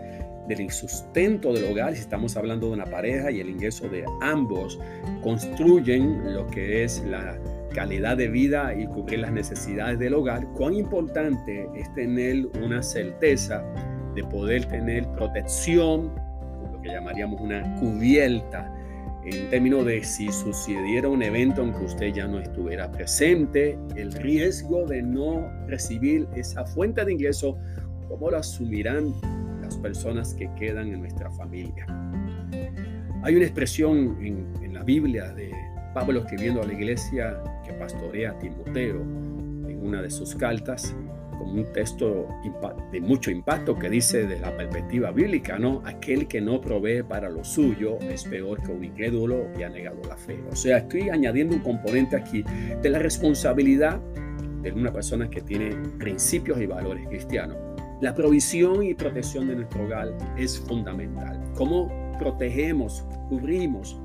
del 0.48 0.72
sustento 0.72 1.54
del 1.54 1.72
hogar, 1.72 1.96
si 1.96 2.02
estamos 2.02 2.38
hablando 2.38 2.68
de 2.68 2.74
una 2.74 2.86
pareja 2.86 3.32
y 3.32 3.40
el 3.40 3.50
ingreso 3.50 3.90
de 3.90 4.06
ambos 4.22 4.80
construyen 5.22 6.34
lo 6.34 6.48
que 6.48 6.84
es 6.84 7.04
la 7.04 7.38
calidad 7.74 8.18
de 8.18 8.28
vida 8.28 8.74
y 8.76 8.86
cubrir 8.88 9.20
las 9.20 9.32
necesidades 9.32 10.00
del 10.00 10.14
hogar, 10.14 10.46
cuán 10.54 10.74
importante 10.74 11.68
es 11.76 11.94
tener 11.94 12.48
una 12.62 12.84
certeza 12.84 13.64
de 14.16 14.24
poder 14.24 14.66
tener 14.66 15.08
protección, 15.10 16.12
lo 16.72 16.82
que 16.82 16.90
llamaríamos 16.90 17.40
una 17.42 17.76
cubierta, 17.80 18.74
en 19.24 19.50
términos 19.50 19.86
de 19.86 20.04
si 20.04 20.32
sucediera 20.32 21.08
un 21.08 21.22
evento 21.22 21.62
en 21.62 21.74
que 21.74 21.86
usted 21.86 22.14
ya 22.14 22.28
no 22.28 22.40
estuviera 22.40 22.92
presente, 22.92 23.78
el 23.96 24.12
riesgo 24.14 24.86
de 24.86 25.04
no 25.04 25.48
recibir 25.68 26.28
esa 26.36 26.66
fuente 26.66 27.06
de 27.06 27.14
ingreso, 27.14 27.58
¿cómo 28.08 28.32
lo 28.32 28.38
asumirán 28.38 29.14
las 29.62 29.78
personas 29.78 30.34
que 30.34 30.50
quedan 30.56 30.88
en 30.88 31.02
nuestra 31.02 31.30
familia? 31.32 31.86
Hay 33.24 33.36
una 33.36 33.46
expresión 33.46 34.18
en, 34.22 34.52
en 34.64 34.74
la 34.74 34.84
Biblia 34.84 35.32
de 35.34 35.52
Pablo 35.94 36.22
escribiendo 36.22 36.62
a 36.62 36.66
la 36.66 36.74
iglesia 36.74 37.38
que 37.64 37.74
pastorea 37.74 38.32
a 38.32 38.40
Timoteo 38.40 39.02
en 39.02 39.86
una 39.86 40.02
de 40.02 40.10
sus 40.10 40.34
cartas, 40.36 40.96
como 41.42 41.54
un 41.54 41.74
texto 41.74 42.28
de 42.92 43.02
mucho 43.02 43.32
impacto 43.32 43.78
que 43.78 43.90
dice 43.90 44.28
de 44.28 44.40
la 44.40 44.56
perspectiva 44.56 45.12
bíblica, 45.12 45.58
¿no? 45.58 45.82
Aquel 45.86 46.28
que 46.28 46.40
no 46.40 46.62
provee 46.62 47.02
para 47.02 47.30
lo 47.30 47.44
suyo 47.44 47.98
es 48.00 48.26
peor 48.26 48.62
que 48.62 48.72
un 48.72 48.84
incrédulo 48.84 49.48
y 49.58 49.64
ha 49.64 49.70
negado 49.70 50.00
la 50.08 50.16
fe. 50.16 50.40
O 50.52 50.56
sea, 50.56 50.78
estoy 50.78 51.10
añadiendo 51.10 51.56
un 51.56 51.62
componente 51.62 52.16
aquí 52.16 52.46
de 52.82 52.90
la 52.90 53.00
responsabilidad 53.00 54.00
de 54.62 54.72
una 54.72 54.94
persona 54.94 55.30
que 55.32 55.42
tiene 55.42 55.76
principios 55.98 56.62
y 56.62 56.68
valores 56.68 57.08
cristianos. 57.08 57.58
La 58.02 58.14
provisión 58.14 58.84
y 58.84 58.94
protección 58.94 59.48
de 59.48 59.56
nuestro 59.56 59.86
hogar 59.86 60.16
es 60.38 60.60
fundamental. 60.60 61.42
¿Cómo 61.56 61.92
protegemos, 62.20 63.04
cubrimos 63.30 64.00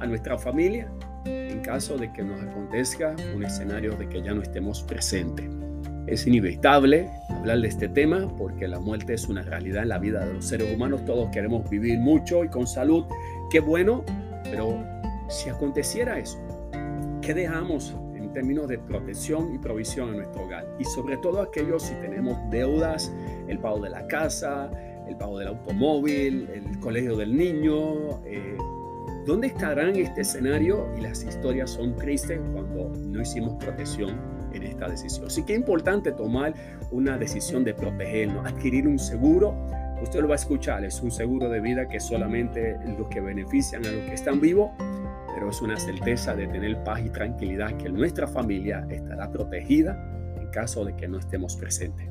a 0.00 0.06
nuestra 0.06 0.36
familia 0.36 0.90
en 1.24 1.60
caso 1.60 1.96
de 1.96 2.12
que 2.12 2.24
nos 2.24 2.40
acontezca 2.40 3.14
un 3.36 3.44
escenario 3.44 3.94
de 3.94 4.08
que 4.08 4.22
ya 4.22 4.34
no 4.34 4.42
estemos 4.42 4.82
presentes? 4.82 5.59
Es 6.06 6.26
inevitable 6.26 7.08
hablar 7.28 7.60
de 7.60 7.68
este 7.68 7.88
tema 7.88 8.26
porque 8.36 8.66
la 8.66 8.80
muerte 8.80 9.14
es 9.14 9.28
una 9.28 9.42
realidad 9.42 9.82
en 9.82 9.90
la 9.90 9.98
vida 9.98 10.24
de 10.26 10.34
los 10.34 10.44
seres 10.44 10.74
humanos. 10.74 11.04
Todos 11.04 11.30
queremos 11.30 11.68
vivir 11.68 11.98
mucho 11.98 12.44
y 12.44 12.48
con 12.48 12.66
salud. 12.66 13.04
Qué 13.50 13.60
bueno, 13.60 14.04
pero 14.44 14.82
si 15.28 15.50
aconteciera 15.50 16.18
eso, 16.18 16.38
¿qué 17.22 17.34
dejamos 17.34 17.94
en 18.14 18.32
términos 18.32 18.66
de 18.68 18.78
protección 18.78 19.54
y 19.54 19.58
provisión 19.58 20.10
en 20.10 20.16
nuestro 20.16 20.44
hogar? 20.44 20.66
Y 20.78 20.84
sobre 20.84 21.16
todo 21.18 21.40
aquellos 21.42 21.82
si 21.82 21.94
tenemos 21.94 22.38
deudas, 22.50 23.12
el 23.48 23.58
pago 23.58 23.80
de 23.80 23.90
la 23.90 24.06
casa, 24.06 24.70
el 25.06 25.16
pago 25.16 25.38
del 25.38 25.48
automóvil, 25.48 26.48
el 26.52 26.80
colegio 26.80 27.16
del 27.16 27.36
niño. 27.36 28.24
Eh, 28.24 28.56
¿Dónde 29.26 29.48
estarán 29.48 29.96
este 29.96 30.22
escenario? 30.22 30.88
Y 30.96 31.02
las 31.02 31.22
historias 31.22 31.70
son 31.70 31.94
tristes 31.94 32.40
cuando 32.52 32.88
no 32.96 33.20
hicimos 33.20 33.62
protección 33.62 34.39
en 34.52 34.62
esta 34.64 34.88
decisión. 34.88 35.26
Así 35.26 35.44
que 35.44 35.54
es 35.54 35.58
importante 35.58 36.12
tomar 36.12 36.54
una 36.90 37.16
decisión 37.18 37.64
de 37.64 37.74
protegernos, 37.74 38.46
adquirir 38.46 38.86
un 38.88 38.98
seguro. 38.98 39.54
Usted 40.02 40.20
lo 40.20 40.28
va 40.28 40.34
a 40.34 40.36
escuchar, 40.36 40.84
es 40.84 41.00
un 41.02 41.10
seguro 41.10 41.48
de 41.48 41.60
vida 41.60 41.88
que 41.88 42.00
solamente 42.00 42.76
los 42.98 43.08
que 43.08 43.20
benefician 43.20 43.84
a 43.84 43.90
los 43.90 44.04
que 44.06 44.14
están 44.14 44.40
vivos, 44.40 44.70
pero 45.34 45.50
es 45.50 45.60
una 45.60 45.78
certeza 45.78 46.34
de 46.34 46.46
tener 46.46 46.82
paz 46.84 47.00
y 47.04 47.10
tranquilidad 47.10 47.76
que 47.76 47.88
nuestra 47.90 48.26
familia 48.26 48.86
estará 48.88 49.30
protegida 49.30 50.34
en 50.40 50.48
caso 50.50 50.84
de 50.84 50.96
que 50.96 51.06
no 51.06 51.18
estemos 51.18 51.56
presentes. 51.56 52.08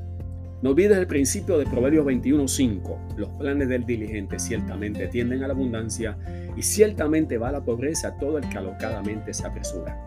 No 0.62 0.70
olvides 0.70 0.98
el 0.98 1.06
principio 1.06 1.56
de 1.56 1.64
Proverbios 1.64 2.04
21:5. 2.04 3.16
Los 3.16 3.30
planes 3.30 3.66
del 3.68 3.86
diligente 3.86 4.38
ciertamente 4.38 5.08
tienden 5.08 5.42
a 5.42 5.46
la 5.46 5.54
abundancia 5.54 6.18
y 6.54 6.62
ciertamente 6.62 7.38
va 7.38 7.48
a 7.48 7.52
la 7.52 7.64
pobreza 7.64 8.18
todo 8.18 8.36
el 8.36 8.46
que 8.50 8.58
alocadamente 8.58 9.32
se 9.32 9.46
apresura. 9.46 9.98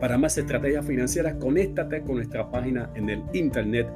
Para 0.00 0.18
más 0.18 0.36
estrategias 0.38 0.86
financieras, 0.86 1.34
conéctate 1.34 2.02
con 2.02 2.16
nuestra 2.16 2.50
página 2.50 2.90
en 2.94 3.10
el 3.10 3.22
internet 3.32 3.88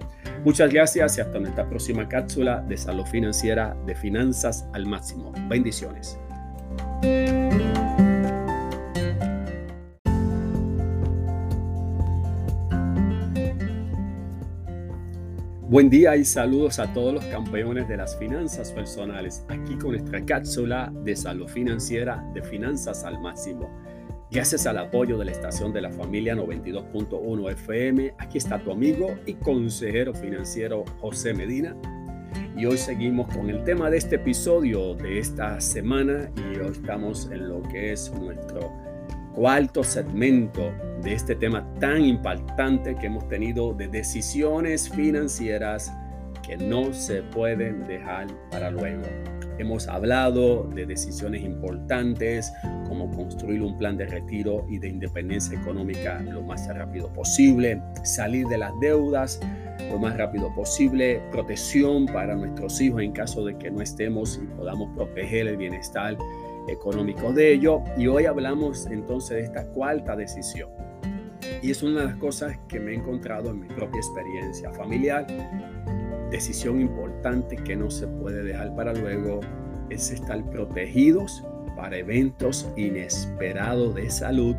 Muchas 0.44 0.73
gracias 0.73 1.18
y 1.18 1.20
hasta 1.20 1.38
nuestra 1.38 1.68
próxima 1.68 2.08
cápsula 2.08 2.64
de 2.68 2.76
salud 2.76 3.06
financiera 3.06 3.76
de 3.87 3.94
Finanzas 3.94 4.68
al 4.73 4.87
Máximo. 4.87 5.32
Bendiciones. 5.49 6.18
Buen 15.75 15.90
día 15.90 16.14
y 16.14 16.25
saludos 16.25 16.78
a 16.78 16.93
todos 16.93 17.14
los 17.14 17.25
campeones 17.25 17.88
de 17.88 17.97
las 17.97 18.16
finanzas 18.16 18.71
personales, 18.71 19.45
aquí 19.49 19.75
con 19.75 19.90
nuestra 19.90 20.25
cápsula 20.25 20.93
de 21.02 21.16
salud 21.16 21.49
financiera 21.49 22.25
de 22.33 22.43
finanzas 22.45 23.02
al 23.02 23.21
máximo. 23.21 23.69
Gracias 24.31 24.69
al 24.69 24.78
apoyo 24.78 25.19
de 25.19 25.25
la 25.25 25.33
estación 25.33 25.73
de 25.73 25.81
la 25.81 25.90
familia 25.90 26.37
92.1 26.37 27.50
FM, 27.50 28.14
aquí 28.19 28.38
está 28.38 28.62
tu 28.62 28.71
amigo 28.71 29.16
y 29.26 29.35
consejero 29.35 30.14
financiero 30.14 30.85
José 31.00 31.35
Medina. 31.35 31.75
Y 32.57 32.66
hoy 32.66 32.78
seguimos 32.78 33.35
con 33.35 33.50
el 33.50 33.64
tema 33.64 33.90
de 33.90 33.97
este 33.97 34.14
episodio 34.14 34.95
de 34.95 35.19
esta 35.19 35.61
semana 35.61 36.31
y 36.37 36.57
hoy 36.57 36.71
estamos 36.71 37.28
en 37.33 37.49
lo 37.49 37.62
que 37.62 37.90
es 37.90 38.12
nuestro 38.12 38.93
cuarto 39.35 39.83
segmento 39.83 40.73
de 41.03 41.12
este 41.12 41.35
tema 41.35 41.67
tan 41.81 42.05
impactante 42.05 42.95
que 42.95 43.07
hemos 43.07 43.29
tenido 43.29 43.75
de 43.75 43.88
decisiones 43.88 44.88
financieras 44.88 45.93
que 46.47 46.57
no 46.57 46.93
se 46.93 47.23
pueden 47.23 47.87
dejar 47.87 48.29
para 48.50 48.71
luego. 48.71 49.03
Hemos 49.59 49.88
hablado 49.88 50.64
de 50.75 50.87
decisiones 50.87 51.43
importantes 51.43 52.53
como 52.88 53.11
construir 53.11 53.62
un 53.62 53.76
plan 53.79 53.97
de 53.97 54.07
retiro 54.07 54.67
y 54.69 54.79
de 54.79 54.88
independencia 54.88 55.59
económica 55.59 56.21
lo 56.21 56.43
más 56.43 56.67
rápido 56.69 57.12
posible, 57.12 57.81
salir 58.05 58.47
de 58.47 58.59
las 58.59 58.73
deudas 58.81 59.41
lo 59.91 59.99
más 59.99 60.17
rápido 60.17 60.53
posible, 60.55 61.21
protección 61.31 62.07
para 62.07 62.35
nuestros 62.35 62.81
hijos 62.81 63.03
en 63.03 63.12
caso 63.12 63.45
de 63.45 63.57
que 63.59 63.71
no 63.71 63.81
estemos 63.81 64.41
y 64.43 64.47
podamos 64.57 64.91
proteger 64.97 65.47
el 65.49 65.57
bienestar 65.57 66.17
económico 66.68 67.33
de 67.33 67.52
ello. 67.52 67.83
Y 67.97 68.06
hoy 68.06 68.26
hablamos 68.26 68.87
entonces 68.87 69.37
de 69.37 69.42
esta 69.44 69.66
cuarta 69.73 70.16
decisión. 70.16 70.71
Y 71.62 71.71
es 71.71 71.83
una 71.83 72.00
de 72.00 72.06
las 72.06 72.16
cosas 72.16 72.59
que 72.68 72.80
me 72.80 72.92
he 72.92 72.94
encontrado 72.94 73.50
en 73.50 73.61
mi 73.61 73.68
propia 73.68 73.99
experiencia 73.99 74.71
familiar. 74.73 75.26
Decisión 76.30 76.80
importante 76.80 77.56
que 77.56 77.76
no 77.76 77.90
se 77.90 78.06
puede 78.06 78.42
dejar 78.42 78.75
para 78.75 78.92
luego 78.92 79.40
es 79.90 80.11
estar 80.11 80.42
protegidos 80.50 81.44
para 81.76 81.97
eventos 81.97 82.68
inesperados 82.76 83.94
de 83.94 84.11
salud 84.11 84.56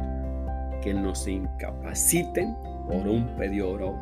que 0.82 0.94
nos 0.94 1.28
incapaciten 1.28 2.56
por 2.88 3.08
un 3.08 3.28
periodo 3.36 3.96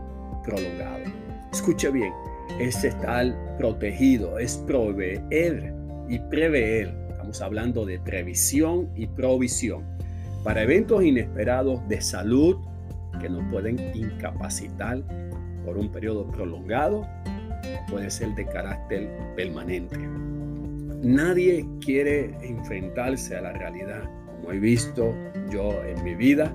prolongado. 0.43 1.05
Escuche 1.51 1.89
bien, 1.91 2.13
es 2.59 2.83
estar 2.83 3.33
protegido, 3.57 4.37
es 4.39 4.57
proveer 4.67 5.73
y 6.09 6.19
prever 6.19 7.02
hablando 7.41 7.85
de 7.85 7.99
previsión 7.99 8.89
y 8.95 9.07
provisión 9.07 9.83
para 10.43 10.63
eventos 10.63 11.03
inesperados 11.03 11.87
de 11.87 12.01
salud 12.01 12.57
que 13.21 13.29
nos 13.29 13.43
pueden 13.51 13.79
incapacitar 13.95 15.03
por 15.65 15.77
un 15.77 15.91
periodo 15.91 16.27
prolongado 16.27 17.07
puede 17.89 18.09
ser 18.09 18.35
de 18.35 18.45
carácter 18.45 19.09
permanente. 19.35 19.97
Nadie 21.01 21.65
quiere 21.79 22.35
enfrentarse 22.41 23.35
a 23.35 23.41
la 23.41 23.53
realidad, 23.53 24.03
como 24.25 24.51
he 24.51 24.59
visto 24.59 25.13
yo 25.51 25.83
en 25.83 26.03
mi 26.03 26.15
vida, 26.15 26.53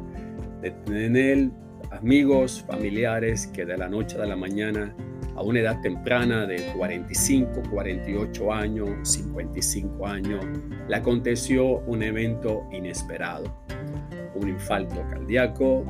de 0.62 0.70
tener 0.70 1.50
amigos, 1.90 2.64
familiares 2.66 3.46
que 3.46 3.64
de 3.64 3.76
la 3.76 3.88
noche 3.88 4.20
a 4.20 4.26
la 4.26 4.36
mañana 4.36 4.94
a 5.38 5.42
una 5.42 5.60
edad 5.60 5.80
temprana 5.80 6.46
de 6.46 6.60
45, 6.76 7.62
48 7.70 8.52
años, 8.52 9.08
55 9.08 10.06
años, 10.06 10.44
le 10.88 10.96
aconteció 10.96 11.78
un 11.86 12.02
evento 12.02 12.66
inesperado, 12.72 13.44
un 14.34 14.48
infarto 14.48 15.00
cardíaco 15.08 15.84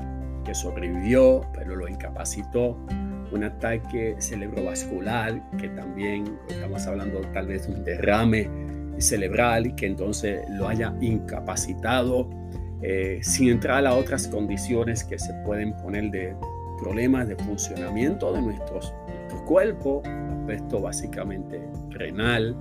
que 0.45 0.55
sobrevivió, 0.55 1.40
pero 1.55 1.77
lo 1.77 1.88
incapacitó, 1.88 2.79
un 3.33 3.44
ataque 3.44 4.16
cerebrovascular 4.18 5.42
que 5.57 5.68
también 5.70 6.38
estamos 6.51 6.87
hablando 6.87 7.23
tal 7.33 7.46
vez 7.46 7.66
de 7.66 7.75
un 7.75 7.85
derrame 7.85 8.51
cerebral 8.99 9.75
que 9.77 9.87
entonces 9.87 10.42
lo 10.51 10.68
haya 10.68 10.94
incapacitado, 11.01 12.29
eh, 12.83 13.20
sin 13.23 13.49
entrar 13.49 13.87
a 13.87 13.94
otras 13.94 14.29
condiciones 14.29 15.05
que 15.05 15.18
se 15.18 15.33
pueden 15.44 15.75
poner 15.79 16.11
de 16.11 16.37
problemas 16.79 17.29
de 17.29 17.37
funcionamiento 17.37 18.33
de 18.33 18.42
nuestros 18.42 18.94
cuerpo, 19.49 20.03
aspecto 20.05 20.83
básicamente 20.83 21.59
renal, 21.89 22.55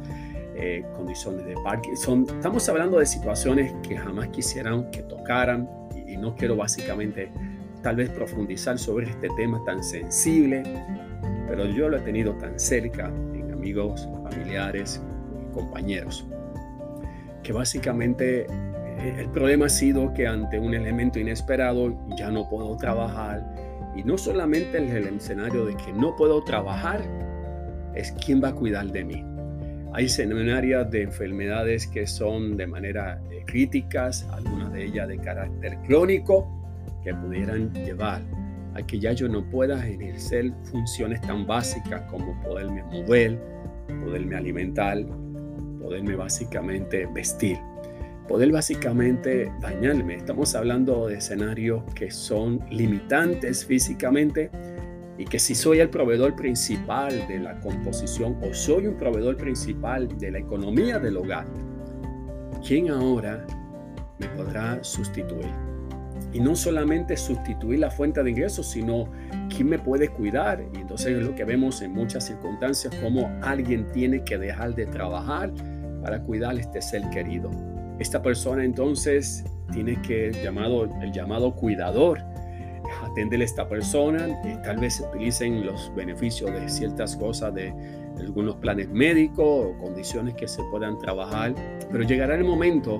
eh, 0.56 0.86
condiciones 0.96 1.46
de 1.46 1.54
Parkinson. 1.62 2.26
Estamos 2.30 2.68
hablando 2.70 3.00
de 3.00 3.06
situaciones 3.06 3.74
que 3.84 3.98
jamás 3.98 4.30
quisieran 4.30 4.90
que 4.90 5.04
tocaran 5.04 5.70
y, 5.94 6.14
y 6.14 6.18
no 6.18 6.34
quiero 6.34 6.56
básicamente 6.56 7.30
tal 7.84 7.98
vez 7.98 8.10
profundizar 8.10 8.80
sobre 8.80 9.10
este 9.10 9.28
tema 9.36 9.62
tan 9.66 9.84
sensible, 9.84 10.64
pero 11.46 11.66
yo 11.66 11.90
lo 11.90 11.98
he 11.98 12.02
tenido 12.02 12.34
tan 12.36 12.58
cerca 12.58 13.12
en 13.34 13.52
amigos, 13.52 14.08
familiares, 14.24 15.02
compañeros, 15.54 16.26
que 17.44 17.52
básicamente 17.52 18.46
eh, 18.46 19.16
el 19.20 19.30
problema 19.30 19.66
ha 19.66 19.70
sido 19.70 20.14
que 20.14 20.26
ante 20.26 20.58
un 20.58 20.74
elemento 20.74 21.20
inesperado 21.20 21.94
ya 22.18 22.32
no 22.32 22.50
puedo 22.50 22.78
trabajar 22.78 23.67
y 23.98 24.04
no 24.04 24.18
solamente 24.18 24.78
el 24.78 25.08
escenario 25.08 25.66
de 25.66 25.76
que 25.76 25.92
no 25.92 26.16
puedo 26.16 26.44
trabajar, 26.44 27.02
es 27.96 28.12
quién 28.24 28.44
va 28.44 28.50
a 28.50 28.56
cuidar 28.56 28.92
de 28.92 29.04
mí. 29.04 29.26
Hay 29.94 30.08
seminarios 30.08 30.92
de 30.92 31.02
enfermedades 31.02 31.88
que 31.88 32.06
son 32.06 32.56
de 32.56 32.68
manera 32.68 33.20
eh, 33.32 33.44
críticas, 33.48 34.28
algunas 34.32 34.72
de 34.72 34.86
ellas 34.86 35.08
de 35.08 35.18
carácter 35.18 35.80
crónico, 35.88 36.48
que 37.04 37.12
pudieran 37.16 37.74
llevar 37.74 38.22
a 38.76 38.86
que 38.86 39.00
ya 39.00 39.14
yo 39.14 39.28
no 39.28 39.50
pueda 39.50 39.86
ejercer 39.88 40.54
funciones 40.66 41.20
tan 41.22 41.48
básicas 41.48 42.02
como 42.12 42.40
poderme 42.44 42.84
mover, 42.84 43.40
poderme 44.04 44.36
alimentar, 44.36 45.00
poderme 45.82 46.16
básicamente 46.16 47.08
vestir 47.08 47.58
poder 48.28 48.52
básicamente 48.52 49.52
dañarme. 49.62 50.16
Estamos 50.16 50.54
hablando 50.54 51.08
de 51.08 51.16
escenarios 51.16 51.84
que 51.96 52.12
son 52.12 52.60
limitantes 52.70 53.66
físicamente 53.66 54.52
y 55.18 55.26
que 55.26 55.40
si 55.40 55.56
soy 55.56 55.80
el 55.80 55.90
proveedor 55.90 56.36
principal 56.36 57.28
de 57.28 57.40
la 57.40 57.60
composición 57.60 58.38
o 58.44 58.54
soy 58.54 58.88
un 58.88 58.98
proveedor 58.98 59.38
principal 59.38 60.08
de 60.20 60.32
la 60.32 60.40
economía 60.40 61.00
del 61.00 61.18
hogar, 61.18 61.48
¿quién 62.66 62.90
ahora 62.90 63.46
me 64.20 64.28
podrá 64.30 64.84
sustituir? 64.84 65.50
Y 66.34 66.40
no 66.40 66.56
solamente 66.56 67.16
sustituir 67.16 67.80
la 67.80 67.90
fuente 67.90 68.22
de 68.22 68.30
ingresos, 68.30 68.68
sino 68.68 69.10
quién 69.50 69.70
me 69.70 69.80
puede 69.80 70.10
cuidar. 70.10 70.64
Y 70.76 70.82
entonces 70.82 71.18
es 71.18 71.24
lo 71.24 71.34
que 71.34 71.46
vemos 71.46 71.82
en 71.82 71.94
muchas 71.94 72.26
circunstancias, 72.26 72.94
como 73.02 73.32
alguien 73.42 73.88
tiene 73.94 74.24
que 74.24 74.38
dejar 74.38 74.76
de 74.76 74.86
trabajar 74.86 75.52
para 76.04 76.22
cuidar 76.22 76.56
a 76.56 76.60
este 76.60 76.82
ser 76.82 77.10
querido. 77.10 77.50
Esta 78.00 78.22
persona 78.22 78.64
entonces 78.64 79.44
tiene 79.72 80.02
que 80.02 80.32
llamado, 80.44 80.90
el 81.02 81.12
llamado 81.12 81.56
cuidador. 81.56 82.20
Atender 83.04 83.42
a 83.42 83.44
esta 83.44 83.68
persona, 83.68 84.28
y 84.46 84.62
tal 84.62 84.78
vez 84.78 85.02
utilicen 85.02 85.66
los 85.66 85.94
beneficios 85.94 86.52
de 86.52 86.70
ciertas 86.70 87.18
cosas 87.18 87.54
de 87.54 87.74
algunos 88.18 88.56
planes 88.56 88.90
médicos 88.90 89.68
o 89.68 89.78
condiciones 89.78 90.36
que 90.36 90.48
se 90.48 90.64
puedan 90.72 90.98
trabajar, 90.98 91.54
pero 91.92 92.04
llegará 92.04 92.36
el 92.36 92.46
momento 92.46 93.00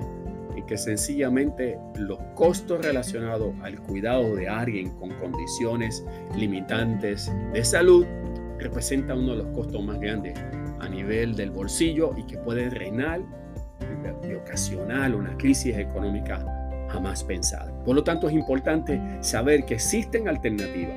en 0.54 0.66
que 0.66 0.76
sencillamente 0.76 1.78
los 1.96 2.18
costos 2.34 2.84
relacionados 2.84 3.54
al 3.62 3.80
cuidado 3.80 4.36
de 4.36 4.48
alguien 4.48 4.90
con 4.90 5.10
condiciones 5.14 6.04
limitantes 6.36 7.32
de 7.52 7.64
salud 7.64 8.04
representan 8.58 9.20
uno 9.20 9.36
de 9.36 9.44
los 9.44 9.54
costos 9.54 9.82
más 9.82 9.98
grandes 10.00 10.38
a 10.80 10.88
nivel 10.88 11.34
del 11.34 11.50
bolsillo 11.50 12.12
y 12.16 12.24
que 12.24 12.38
puede 12.38 12.68
reinar 12.70 13.22
ocasional 14.38 15.14
una 15.14 15.36
crisis 15.36 15.76
económica 15.76 16.44
jamás 16.88 17.22
pensada. 17.24 17.72
Por 17.84 17.94
lo 17.94 18.04
tanto, 18.04 18.28
es 18.28 18.34
importante 18.34 19.00
saber 19.20 19.64
que 19.64 19.74
existen 19.74 20.28
alternativas 20.28 20.96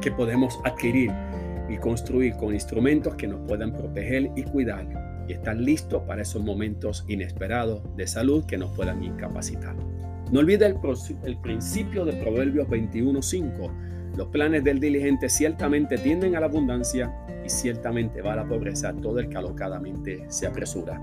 que 0.00 0.10
podemos 0.10 0.58
adquirir 0.64 1.12
y 1.68 1.76
construir 1.76 2.34
con 2.36 2.54
instrumentos 2.54 3.14
que 3.14 3.28
nos 3.28 3.40
puedan 3.46 3.72
proteger 3.72 4.30
y 4.34 4.42
cuidar 4.42 4.86
y 5.28 5.32
estar 5.34 5.56
listos 5.56 6.02
para 6.02 6.22
esos 6.22 6.42
momentos 6.42 7.04
inesperados 7.06 7.82
de 7.96 8.06
salud 8.06 8.44
que 8.46 8.58
nos 8.58 8.74
puedan 8.74 9.02
incapacitar. 9.02 9.76
No 10.32 10.40
olvide 10.40 10.66
el, 10.66 10.76
el 11.24 11.36
principio 11.38 12.04
de 12.04 12.12
Proverbios 12.14 12.68
21.5. 12.68 14.16
Los 14.16 14.28
planes 14.28 14.64
del 14.64 14.80
diligente 14.80 15.28
ciertamente 15.28 15.98
tienden 15.98 16.34
a 16.34 16.40
la 16.40 16.46
abundancia 16.46 17.14
y 17.44 17.48
ciertamente 17.48 18.22
va 18.22 18.32
a 18.32 18.36
la 18.36 18.48
pobreza 18.48 18.92
todo 18.92 19.18
el 19.20 19.28
que 19.28 19.36
alocadamente 19.36 20.24
se 20.28 20.46
apresura. 20.46 21.00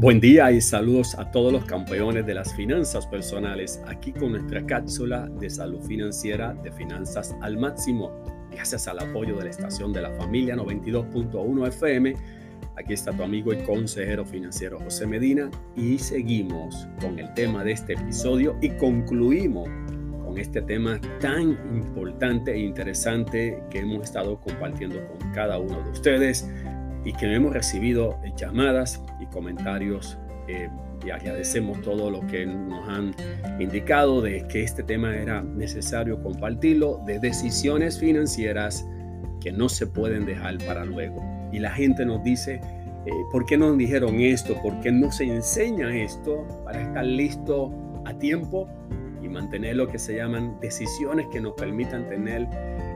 Buen 0.00 0.18
día 0.18 0.50
y 0.50 0.62
saludos 0.62 1.14
a 1.18 1.30
todos 1.30 1.52
los 1.52 1.66
campeones 1.66 2.24
de 2.24 2.32
las 2.32 2.54
finanzas 2.54 3.06
personales, 3.06 3.82
aquí 3.86 4.12
con 4.12 4.32
nuestra 4.32 4.64
cápsula 4.64 5.28
de 5.38 5.50
salud 5.50 5.82
financiera 5.82 6.54
de 6.54 6.72
finanzas 6.72 7.36
al 7.42 7.58
máximo, 7.58 8.10
gracias 8.50 8.88
al 8.88 8.98
apoyo 8.98 9.36
de 9.36 9.44
la 9.44 9.50
estación 9.50 9.92
de 9.92 10.00
la 10.00 10.10
familia 10.12 10.56
92.1 10.56 11.68
FM. 11.68 12.14
Aquí 12.78 12.94
está 12.94 13.12
tu 13.12 13.22
amigo 13.22 13.52
y 13.52 13.58
consejero 13.58 14.24
financiero 14.24 14.78
José 14.78 15.06
Medina 15.06 15.50
y 15.76 15.98
seguimos 15.98 16.88
con 17.02 17.18
el 17.18 17.34
tema 17.34 17.62
de 17.62 17.72
este 17.72 17.92
episodio 17.92 18.56
y 18.62 18.70
concluimos 18.70 19.68
con 20.24 20.38
este 20.38 20.62
tema 20.62 20.98
tan 21.20 21.50
importante 21.74 22.52
e 22.52 22.60
interesante 22.60 23.62
que 23.68 23.80
hemos 23.80 24.04
estado 24.04 24.40
compartiendo 24.40 24.96
con 25.08 25.30
cada 25.32 25.58
uno 25.58 25.82
de 25.82 25.90
ustedes 25.90 26.48
y 27.04 27.12
que 27.12 27.32
hemos 27.34 27.52
recibido 27.52 28.18
llamadas 28.36 29.02
y 29.20 29.26
comentarios 29.26 30.18
eh, 30.48 30.68
y 31.04 31.10
agradecemos 31.10 31.80
todo 31.82 32.10
lo 32.10 32.26
que 32.26 32.44
nos 32.44 32.88
han 32.88 33.14
indicado 33.58 34.20
de 34.20 34.46
que 34.48 34.62
este 34.62 34.82
tema 34.82 35.16
era 35.16 35.42
necesario 35.42 36.22
compartirlo, 36.22 37.00
de 37.06 37.18
decisiones 37.18 37.98
financieras 37.98 38.86
que 39.40 39.52
no 39.52 39.68
se 39.68 39.86
pueden 39.86 40.26
dejar 40.26 40.58
para 40.58 40.84
luego. 40.84 41.22
Y 41.52 41.58
la 41.58 41.70
gente 41.70 42.04
nos 42.04 42.22
dice, 42.22 42.60
eh, 43.06 43.10
¿por 43.32 43.46
qué 43.46 43.56
no 43.56 43.68
nos 43.68 43.78
dijeron 43.78 44.20
esto? 44.20 44.60
¿Por 44.62 44.78
qué 44.80 44.92
no 44.92 45.10
se 45.10 45.24
enseña 45.24 45.94
esto 45.96 46.46
para 46.64 46.82
estar 46.82 47.04
listo 47.04 47.72
a 48.04 48.12
tiempo 48.18 48.68
y 49.22 49.28
mantener 49.28 49.76
lo 49.76 49.88
que 49.88 49.98
se 49.98 50.16
llaman 50.16 50.58
decisiones 50.60 51.26
que 51.28 51.40
nos 51.40 51.54
permitan 51.54 52.06
tener 52.06 52.46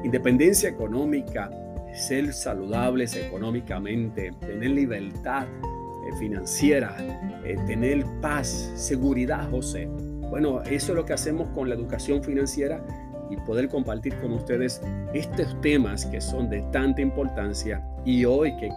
independencia 0.04 0.68
económica, 0.68 1.50
ser 1.94 2.32
saludables 2.32 3.16
económicamente, 3.16 4.32
tener 4.40 4.70
libertad 4.70 5.46
eh, 5.46 6.16
financiera, 6.18 6.96
eh, 7.44 7.56
tener 7.66 8.04
paz, 8.20 8.72
seguridad, 8.74 9.48
José. 9.50 9.86
Bueno, 10.30 10.62
eso 10.62 10.92
es 10.92 10.96
lo 10.96 11.04
que 11.04 11.12
hacemos 11.12 11.48
con 11.50 11.68
la 11.68 11.74
educación 11.74 12.22
financiera 12.22 12.84
y 13.30 13.36
poder 13.38 13.68
compartir 13.68 14.14
con 14.20 14.32
ustedes 14.32 14.82
estos 15.14 15.58
temas 15.60 16.04
que 16.06 16.20
son 16.20 16.50
de 16.50 16.62
tanta 16.72 17.00
importancia 17.00 17.82
y 18.04 18.24
hoy 18.24 18.54
que, 18.56 18.68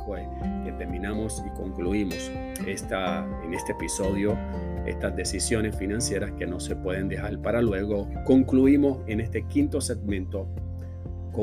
que 0.63 0.71
terminamos 0.73 1.43
y 1.45 1.49
concluimos 1.57 2.31
esta, 2.65 3.27
en 3.43 3.53
este 3.53 3.73
episodio 3.73 4.37
estas 4.85 5.15
decisiones 5.15 5.75
financieras 5.75 6.31
que 6.31 6.47
no 6.47 6.59
se 6.59 6.75
pueden 6.75 7.09
dejar 7.09 7.37
para 7.41 7.61
luego, 7.61 8.07
concluimos 8.23 8.99
en 9.07 9.19
este 9.19 9.43
quinto 9.43 9.81
segmento 9.81 10.47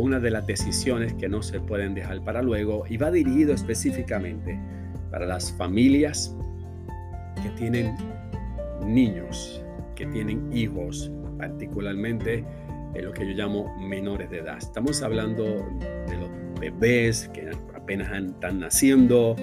una 0.00 0.20
de 0.20 0.30
las 0.30 0.46
decisiones 0.46 1.14
que 1.14 1.28
no 1.28 1.42
se 1.42 1.60
pueden 1.60 1.94
dejar 1.94 2.22
para 2.24 2.42
luego 2.42 2.84
y 2.88 2.96
va 2.96 3.10
dirigido 3.10 3.54
específicamente 3.54 4.58
para 5.10 5.26
las 5.26 5.52
familias 5.52 6.34
que 7.42 7.48
tienen 7.50 7.94
niños, 8.84 9.62
que 9.94 10.06
tienen 10.06 10.52
hijos, 10.52 11.10
particularmente 11.38 12.44
en 12.94 13.04
lo 13.04 13.12
que 13.12 13.26
yo 13.26 13.34
llamo 13.34 13.76
menores 13.78 14.30
de 14.30 14.38
edad. 14.38 14.58
Estamos 14.58 15.02
hablando 15.02 15.44
de 15.44 16.16
los 16.18 16.30
bebés 16.60 17.28
que 17.32 17.50
apenas 17.74 18.12
están 18.12 18.60
naciendo, 18.60 19.36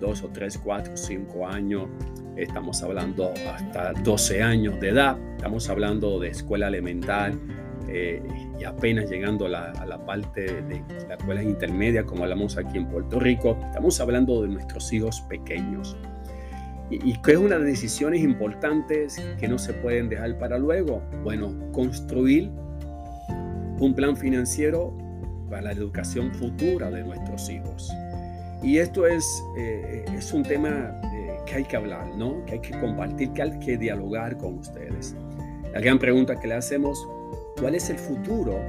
dos 0.00 0.22
o 0.22 0.28
tres, 0.28 0.58
cuatro, 0.58 0.96
cinco 0.96 1.46
años. 1.46 1.88
Estamos 2.36 2.82
hablando 2.82 3.32
hasta 3.54 3.92
12 3.94 4.42
años 4.42 4.78
de 4.80 4.90
edad. 4.90 5.18
Estamos 5.36 5.70
hablando 5.70 6.20
de 6.20 6.28
escuela 6.28 6.68
elemental 6.68 7.38
eh, 7.88 8.22
y 8.58 8.64
apenas 8.64 9.10
llegando 9.10 9.46
a 9.46 9.48
la, 9.48 10.06
parte 10.06 10.62
de 10.62 10.82
la 11.08 11.14
escuela 11.14 11.42
intermedia, 11.42 12.04
como 12.04 12.24
hablamos 12.24 12.56
aquí 12.56 12.78
en 12.78 12.86
Puerto 12.88 13.18
Rico, 13.18 13.58
estamos 13.64 14.00
hablando 14.00 14.42
de 14.42 14.48
nuestros 14.48 14.92
hijos 14.92 15.20
pequeños. 15.22 15.96
¿Y, 16.90 17.10
y 17.10 17.20
qué 17.22 17.32
es 17.32 17.38
una 17.38 17.56
de 17.56 17.62
las 17.62 17.70
decisiones 17.70 18.22
importantes 18.22 19.20
que 19.38 19.48
no 19.48 19.58
se 19.58 19.72
pueden 19.72 20.08
dejar 20.08 20.38
para 20.38 20.58
luego? 20.58 21.02
Bueno, 21.24 21.54
construir 21.72 22.50
un 23.78 23.94
plan 23.94 24.16
financiero 24.16 24.96
para 25.48 25.62
la 25.62 25.72
educación 25.72 26.32
futura 26.32 26.90
de 26.90 27.02
nuestros 27.02 27.48
hijos. 27.50 27.92
Y 28.62 28.78
esto 28.78 29.06
es, 29.06 29.44
eh, 29.56 30.04
es 30.16 30.32
un 30.32 30.42
tema 30.42 30.98
eh, 31.14 31.36
que 31.46 31.56
hay 31.56 31.64
que 31.64 31.76
hablar, 31.76 32.08
¿no? 32.16 32.44
que 32.46 32.54
hay 32.54 32.60
que 32.60 32.78
compartir, 32.80 33.32
que 33.32 33.42
hay 33.42 33.58
que 33.58 33.76
dialogar 33.76 34.36
con 34.38 34.58
ustedes. 34.58 35.14
La 35.72 35.80
gran 35.80 35.98
pregunta 35.98 36.38
que 36.40 36.48
le 36.48 36.54
hacemos, 36.54 37.06
¿Cuál 37.60 37.74
es 37.74 37.88
el 37.88 37.98
futuro 37.98 38.60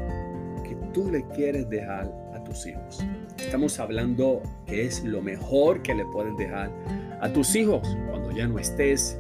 que 0.64 0.76
tú 0.94 1.12
le 1.12 1.24
quieres 1.36 1.70
dejar 1.70 2.10
a 2.34 2.42
tus 2.44 2.66
hijos? 2.66 3.06
Estamos 3.38 3.80
hablando 3.80 4.42
que 4.66 4.86
es 4.86 5.04
lo 5.04 5.22
mejor 5.22 5.82
que 5.82 5.94
le 5.94 6.06
puedes 6.06 6.36
dejar 6.38 6.72
a 7.20 7.28
tus 7.32 7.54
hijos 7.56 7.98
cuando 8.10 8.32
ya 8.32 8.48
no 8.48 8.58
estés, 8.60 9.20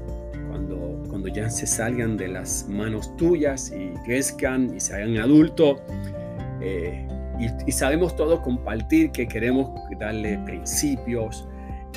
cuando, 0.49 1.03
cuando 1.09 1.27
ya 1.27 1.49
se 1.49 1.67
salgan 1.67 2.15
de 2.15 2.29
las 2.29 2.65
manos 2.69 3.15
tuyas 3.17 3.73
y 3.75 3.89
crezcan 4.05 4.73
y 4.73 4.79
se 4.79 4.95
hagan 4.95 5.17
adultos. 5.17 5.81
Eh, 6.61 7.05
y, 7.65 7.71
sabemos 7.71 8.15
todos 8.15 8.39
compartir 8.39 9.11
que 9.11 9.27
queremos 9.27 9.69
darle 9.99 10.39
principios, 10.45 11.45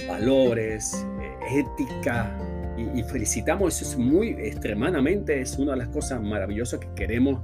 valores, 0.09 1.07
eh, 1.23 1.61
ética, 1.61 2.37
y, 2.77 3.03
felicitamos, 3.03 3.81
eso 3.81 3.91
es 3.91 3.99
muy 3.99 4.29
extremadamente, 4.31 5.41
es 5.41 5.59
una 5.59 5.73
de 5.73 5.79
las 5.79 5.89
cosas 5.89 6.23
maravillosas 6.23 6.81
que 6.81 6.89
queremos 6.95 7.41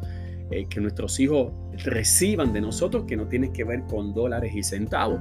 eh, 0.51 0.67
que 0.69 0.81
nuestros 0.81 1.19
hijos 1.19 1.53
reciban 1.85 2.53
de 2.53 2.61
nosotros, 2.61 3.05
que 3.07 3.17
no 3.17 3.27
tiene 3.27 3.53
que 3.53 3.65
ver 3.65 3.83
con 3.83 4.15
dólares 4.15 4.55
y 4.55 4.63
centavos. 4.63 5.19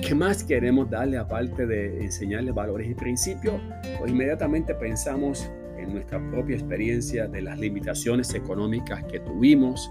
¿Qué 0.00 0.14
más 0.14 0.44
queremos 0.44 0.88
darle 0.88 1.18
aparte 1.18 1.66
de 1.66 2.04
enseñarles 2.04 2.54
valores 2.54 2.88
y 2.88 2.94
principios? 2.94 3.60
Pues 3.98 4.12
inmediatamente 4.12 4.74
pensamos 4.74 5.50
en 5.76 5.92
nuestra 5.92 6.20
propia 6.30 6.56
experiencia 6.56 7.26
de 7.26 7.42
las 7.42 7.58
limitaciones 7.58 8.32
económicas 8.34 9.02
que 9.04 9.18
tuvimos 9.18 9.90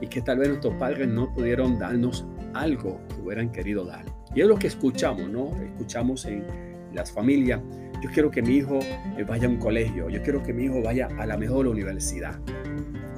y 0.00 0.08
que 0.08 0.20
tal 0.20 0.38
vez 0.38 0.48
nuestros 0.48 0.74
padres 0.74 1.06
no 1.08 1.32
pudieron 1.32 1.78
darnos 1.78 2.26
algo 2.54 3.00
que 3.08 3.20
hubieran 3.22 3.52
querido 3.52 3.84
dar. 3.84 4.04
Y 4.34 4.40
es 4.40 4.48
lo 4.48 4.58
que 4.58 4.66
escuchamos, 4.66 5.28
¿no? 5.28 5.54
Escuchamos 5.62 6.24
en 6.24 6.44
las 6.92 7.12
familias 7.12 7.60
yo 8.00 8.10
quiero 8.10 8.30
que 8.30 8.42
mi 8.42 8.56
hijo 8.56 8.78
eh, 9.16 9.24
vaya 9.26 9.46
a 9.46 9.50
un 9.50 9.56
colegio, 9.56 10.08
yo 10.08 10.22
quiero 10.22 10.42
que 10.42 10.52
mi 10.52 10.64
hijo 10.64 10.82
vaya 10.82 11.08
a 11.18 11.26
la 11.26 11.36
mejor 11.36 11.66
universidad. 11.66 12.38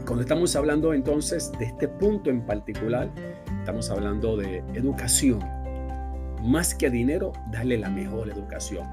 Cuando 0.07 0.23
estamos 0.23 0.57
hablando 0.57 0.93
entonces 0.95 1.53
de 1.59 1.67
este 1.67 1.89
punto 1.89 2.31
en 2.31 2.45
particular, 2.45 3.11
estamos 3.59 3.91
hablando 3.91 4.37
de 4.37 4.59
educación. 4.75 5.41
Más 6.43 6.75
que 6.75 6.91
dinero, 6.91 7.33
darle 7.53 7.79
la 7.79 7.91
mejor 7.91 8.31
educación. 8.31 8.89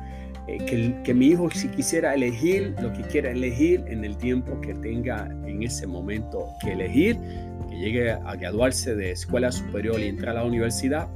Eh, 0.48 0.58
que, 0.66 1.02
que, 1.04 1.14
mi 1.14 1.28
hijo, 1.28 1.50
si 1.50 1.68
quisiera 1.70 2.14
elegir 2.14 2.76
lo 2.82 2.94
que 2.94 3.02
quiera 3.04 3.32
elegir 3.32 3.84
en 3.88 4.06
el 4.06 4.18
tiempo 4.18 4.60
que 4.62 4.74
tenga 4.76 5.28
en 5.46 5.64
ese 5.64 5.88
momento 5.88 6.48
que 6.62 6.74
elegir, 6.74 7.18
que 7.70 7.78
llegue 7.78 8.12
a 8.12 8.36
graduarse 8.36 8.96
de 8.96 9.12
escuela 9.12 9.52
superior 9.52 10.00
y 10.00 10.08
entrar 10.08 10.38
a 10.38 10.42
la 10.42 10.48
universidad, 10.48 11.10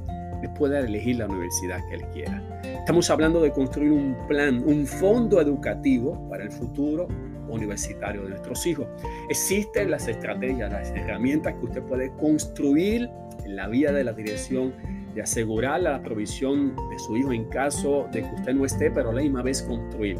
pueda 0.48 0.80
elegir 0.80 1.16
la 1.16 1.26
universidad 1.26 1.80
que 1.88 1.96
él 1.96 2.04
quiera. 2.12 2.42
Estamos 2.82 3.08
hablando 3.10 3.40
de 3.40 3.52
construir 3.52 3.92
un 3.92 4.16
plan, 4.26 4.60
un 4.66 4.84
fondo 4.88 5.40
educativo 5.40 6.28
para 6.28 6.42
el 6.42 6.50
futuro 6.50 7.06
universitario 7.48 8.24
de 8.24 8.30
nuestros 8.30 8.66
hijos. 8.66 8.88
Existen 9.30 9.88
las 9.88 10.08
estrategias, 10.08 10.72
las 10.72 10.90
herramientas 10.90 11.54
que 11.54 11.66
usted 11.66 11.82
puede 11.84 12.10
construir 12.16 13.08
en 13.44 13.54
la 13.54 13.68
vía 13.68 13.92
de 13.92 14.02
la 14.02 14.12
dirección 14.12 14.74
de 15.14 15.22
asegurar 15.22 15.82
la 15.82 16.02
provisión 16.02 16.74
de 16.90 16.98
su 16.98 17.16
hijo 17.16 17.32
en 17.32 17.44
caso 17.50 18.08
de 18.10 18.22
que 18.22 18.34
usted 18.34 18.52
no 18.52 18.64
esté, 18.64 18.90
pero 18.90 19.10
a 19.10 19.12
la 19.12 19.22
misma 19.22 19.42
vez 19.42 19.62
construir 19.62 20.18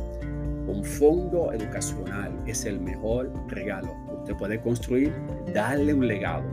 un 0.69 0.85
fondo 0.85 1.53
educacional 1.53 2.33
es 2.47 2.65
el 2.65 2.79
mejor 2.79 3.33
regalo 3.49 3.93
usted 4.21 4.37
puede 4.37 4.61
construir, 4.61 5.13
darle 5.53 5.95
un 5.95 6.07
legado 6.07 6.45